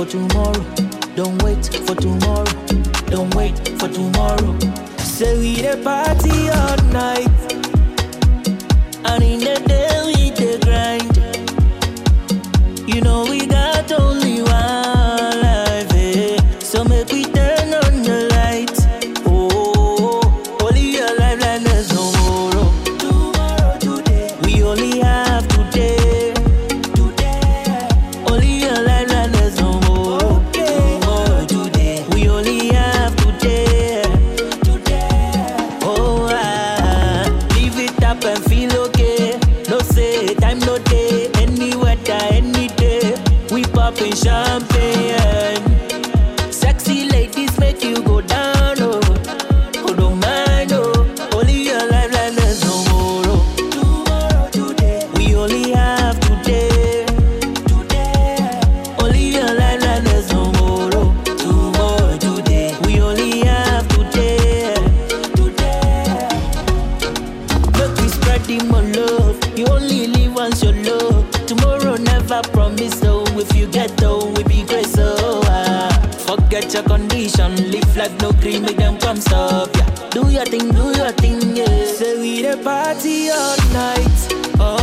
for 0.00 0.06
tomorrow. 0.06 0.64
Don't 1.14 1.42
wait 1.42 1.66
for 1.86 1.94
tomorrow. 1.94 2.52
Don't 3.08 3.34
wait 3.34 3.58
for 3.78 3.88
tomorrow. 3.88 4.58
Say 4.96 5.38
we 5.38 5.60
the 5.60 5.76
party 5.84 6.48
all 6.48 6.80
night. 6.90 7.28
And 9.04 9.22
in 9.22 9.40
the 9.40 9.69
tomorrow 71.50 71.96
never 71.96 72.40
promise 72.52 72.96
so 73.00 73.24
if 73.42 73.56
you 73.56 73.66
get 73.66 73.90
though 73.96 74.24
we 74.36 74.44
be 74.44 74.62
great 74.62 74.86
so 74.86 75.40
uh, 75.46 75.90
forget 76.30 76.72
your 76.72 76.84
condition. 76.84 77.50
Live 77.72 77.96
life 77.96 78.16
no 78.20 78.30
dream. 78.32 78.62
make 78.62 78.76
them 78.76 78.96
come 78.98 79.16
stop 79.16 79.68
yeah. 79.74 80.08
Do 80.10 80.30
your 80.30 80.44
thing 80.44 80.70
do 80.70 80.84
your 80.96 81.10
thing 81.22 81.56
yeah. 81.56 81.84
Say 81.86 82.20
we 82.20 82.42
the 82.42 82.56
party 82.62 83.30
all 83.30 83.56
night. 83.72 84.20
Oh, 84.60 84.79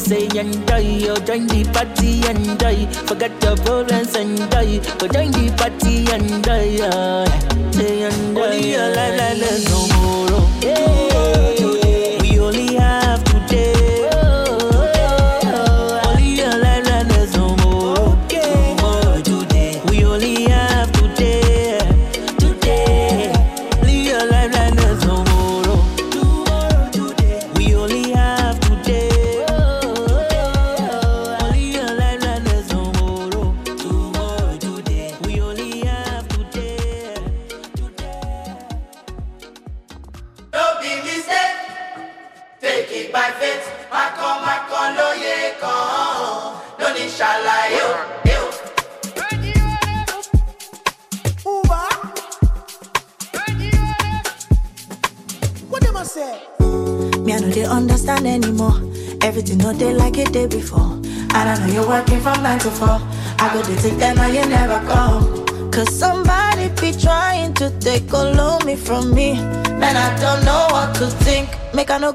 say 0.00 0.24
enjoy. 0.24 1.10
Oh, 1.10 1.16
join 1.28 1.46
the 1.46 1.64
party, 1.72 2.22
and 2.28 2.46
enjoy. 2.46 2.86
Forget 3.06 3.32
your 3.42 3.56
problems, 3.56 4.14
enjoy. 4.16 4.80
Oh, 5.00 5.08
join 5.08 5.30
the 5.30 5.46
party, 5.56 5.79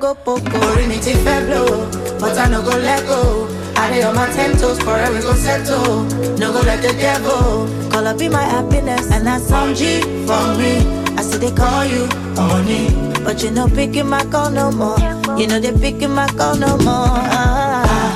go 0.05 0.13
poco. 0.13 0.59
Rimity 0.77 1.13
fair 1.23 1.41
blow, 1.47 1.89
but 2.19 2.37
I 2.37 2.47
no 2.49 2.61
go 2.61 2.77
let 2.77 3.01
go. 3.07 3.47
I 3.75 4.03
on 4.03 4.15
my 4.15 4.27
ten 4.33 4.51
toes, 4.57 4.79
forever 4.79 5.19
go 5.21 5.33
settle. 5.33 6.03
No 6.37 6.53
go 6.53 6.61
let 6.61 6.81
the 6.83 6.93
devil 6.93 7.65
call 7.89 8.05
up 8.07 8.19
be 8.19 8.29
my 8.29 8.43
happiness, 8.43 9.11
and 9.11 9.25
that's 9.25 9.45
some 9.47 9.73
G 9.73 10.01
for 10.27 10.45
me. 10.59 10.73
I 11.17 11.21
see 11.23 11.37
they 11.39 11.51
call 11.51 11.85
you 11.85 12.05
honey, 12.37 12.85
but 13.23 13.41
you 13.43 13.49
know 13.51 13.67
picking 13.67 14.07
my 14.07 14.23
call 14.25 14.51
no 14.51 14.71
more. 14.71 14.99
You 15.39 15.47
know 15.47 15.59
they 15.59 15.73
picking 15.73 16.13
my 16.13 16.27
call 16.39 16.55
no 16.55 16.77
more. 16.87 17.17
Ah, 17.41 18.13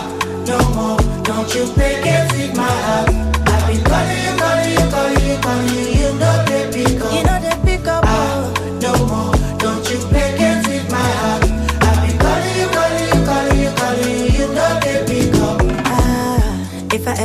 No 0.48 0.58
more, 0.76 1.00
don't 1.24 1.50
you 1.56 1.66
pick 1.74 2.06
it 2.06 2.26
with 2.34 2.56
my 2.56 2.70
heart. 2.86 3.10
I've 3.50 3.66
been 3.68 3.84
calling 3.90 4.22
you, 4.26 4.34
calling 4.42 4.72
you, 4.78 4.86
calling 4.94 5.26
you, 5.30 5.38
calling 5.42 5.94
you. 5.94 5.99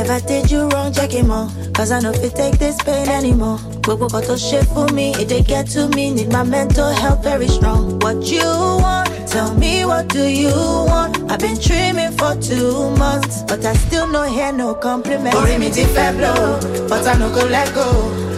If 0.05 0.11
I 0.11 0.19
did 0.19 0.51
you 0.51 0.67
wrong, 0.69 0.93
check 0.93 1.09
him 1.09 1.31
out. 1.31 1.49
Cause 1.73 1.91
I 1.91 1.99
know 1.99 2.11
if 2.11 2.23
it 2.23 2.35
take 2.35 2.59
this 2.59 2.77
pain 2.83 3.09
anymore. 3.09 3.57
Gbogbo 3.81 4.11
got 4.11 4.25
to 4.25 4.37
shit 4.37 4.63
for 4.67 4.87
me, 4.89 5.13
it 5.15 5.29
they 5.29 5.41
get 5.41 5.65
to 5.69 5.87
me. 5.89 6.11
Need 6.11 6.31
my 6.31 6.43
mental 6.43 6.91
health 6.91 7.23
very 7.23 7.47
strong. 7.47 7.97
What 8.01 8.17
you 8.27 8.43
want? 8.45 9.09
Tell 9.27 9.55
me 9.55 9.83
what 9.83 10.07
do 10.09 10.21
you 10.27 10.53
want? 10.53 11.17
I've 11.31 11.39
been 11.39 11.57
dreaming 11.59 12.11
for 12.11 12.35
two 12.35 12.91
months, 12.97 13.41
but 13.47 13.65
I 13.65 13.73
still 13.73 14.05
no 14.05 14.21
hear 14.29 14.53
no 14.53 14.75
compliment. 14.75 15.33
Ori 15.33 15.57
mi 15.57 15.71
ti 15.71 15.83
fẹ́ 15.85 16.13
blow, 16.17 16.59
but 16.87 17.07
I 17.07 17.17
no 17.17 17.27
go 17.33 17.43
let 17.47 17.73
go. 17.73 17.87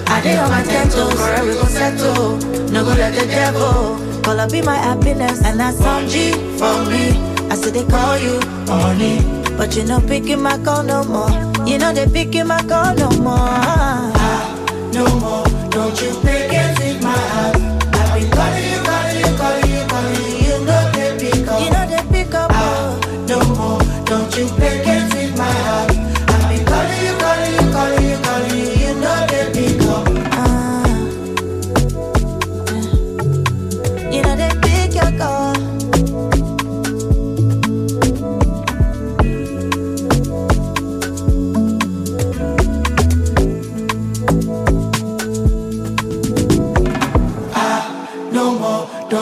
I 0.07 0.21
dey 0.21 0.37
on 0.37 0.49
my 0.49 0.63
ten 0.63 0.87
toes, 0.87 1.13
forever 1.19 1.47
we 1.47 1.53
go 1.53 1.65
settle. 1.65 2.37
No 2.71 2.85
go 2.85 2.93
let 2.95 3.13
the 3.13 3.25
devil 3.27 3.99
Call 4.23 4.39
up 4.39 4.51
be 4.53 4.61
my 4.61 4.75
happiness, 4.77 5.43
and 5.43 5.59
that's 5.59 5.77
some 5.79 6.07
G 6.07 6.31
for 6.59 6.79
me. 6.87 7.11
I 7.51 7.55
said 7.55 7.73
they 7.73 7.85
call 7.85 8.17
you 8.17 8.39
honey, 8.67 9.19
but 9.57 9.75
you 9.75 9.83
know 9.83 9.99
picking 10.01 10.41
my 10.41 10.57
call 10.63 10.83
no 10.83 11.03
more. 11.03 11.29
You 11.67 11.77
know 11.77 11.91
they 11.93 12.05
picking 12.07 12.47
my 12.47 12.61
call 12.63 12.93
no 12.95 13.09
more. 13.19 13.35
ah, 13.39 14.89
no 14.93 15.05
more. 15.19 15.69
Don't 15.69 15.99
you 16.01 16.11
pick 16.21 16.51
it 16.53 16.76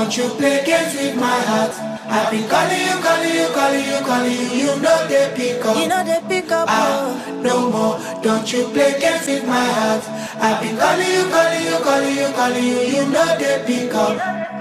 Don't 0.06 0.18
you 0.18 0.30
play 0.38 0.64
games 0.64 0.94
with 0.94 1.16
my 1.16 1.40
heart. 1.50 1.74
I've 2.06 2.30
been 2.30 2.48
calling 2.48 2.78
you, 2.78 2.94
calling 3.02 3.34
you, 3.34 3.48
calling 3.58 3.86
you, 3.90 3.98
calling 4.06 4.32
you. 4.32 4.48
You 4.54 4.80
know 4.80 5.08
they 5.08 5.34
pick 5.36 5.66
up. 5.66 5.78
You 5.78 5.88
know 5.88 6.04
they 6.04 6.22
pick 6.30 6.52
up. 6.52 6.68
Ah, 6.70 7.26
no 7.42 7.72
more. 7.72 7.98
Don't 8.22 8.46
you 8.54 8.68
play 8.70 9.00
games 9.00 9.26
with 9.26 9.48
my 9.48 9.66
heart. 9.66 10.04
I've 10.38 10.62
been 10.62 10.78
calling 10.78 11.10
you, 11.10 11.26
calling 11.34 11.66
you, 11.66 11.78
calling 11.82 12.16
you, 12.16 12.28
calling 12.38 12.64
you. 12.64 12.80
You 12.86 13.10
know 13.10 13.38
they 13.40 13.64
pick 13.66 13.96
up. 13.96 14.55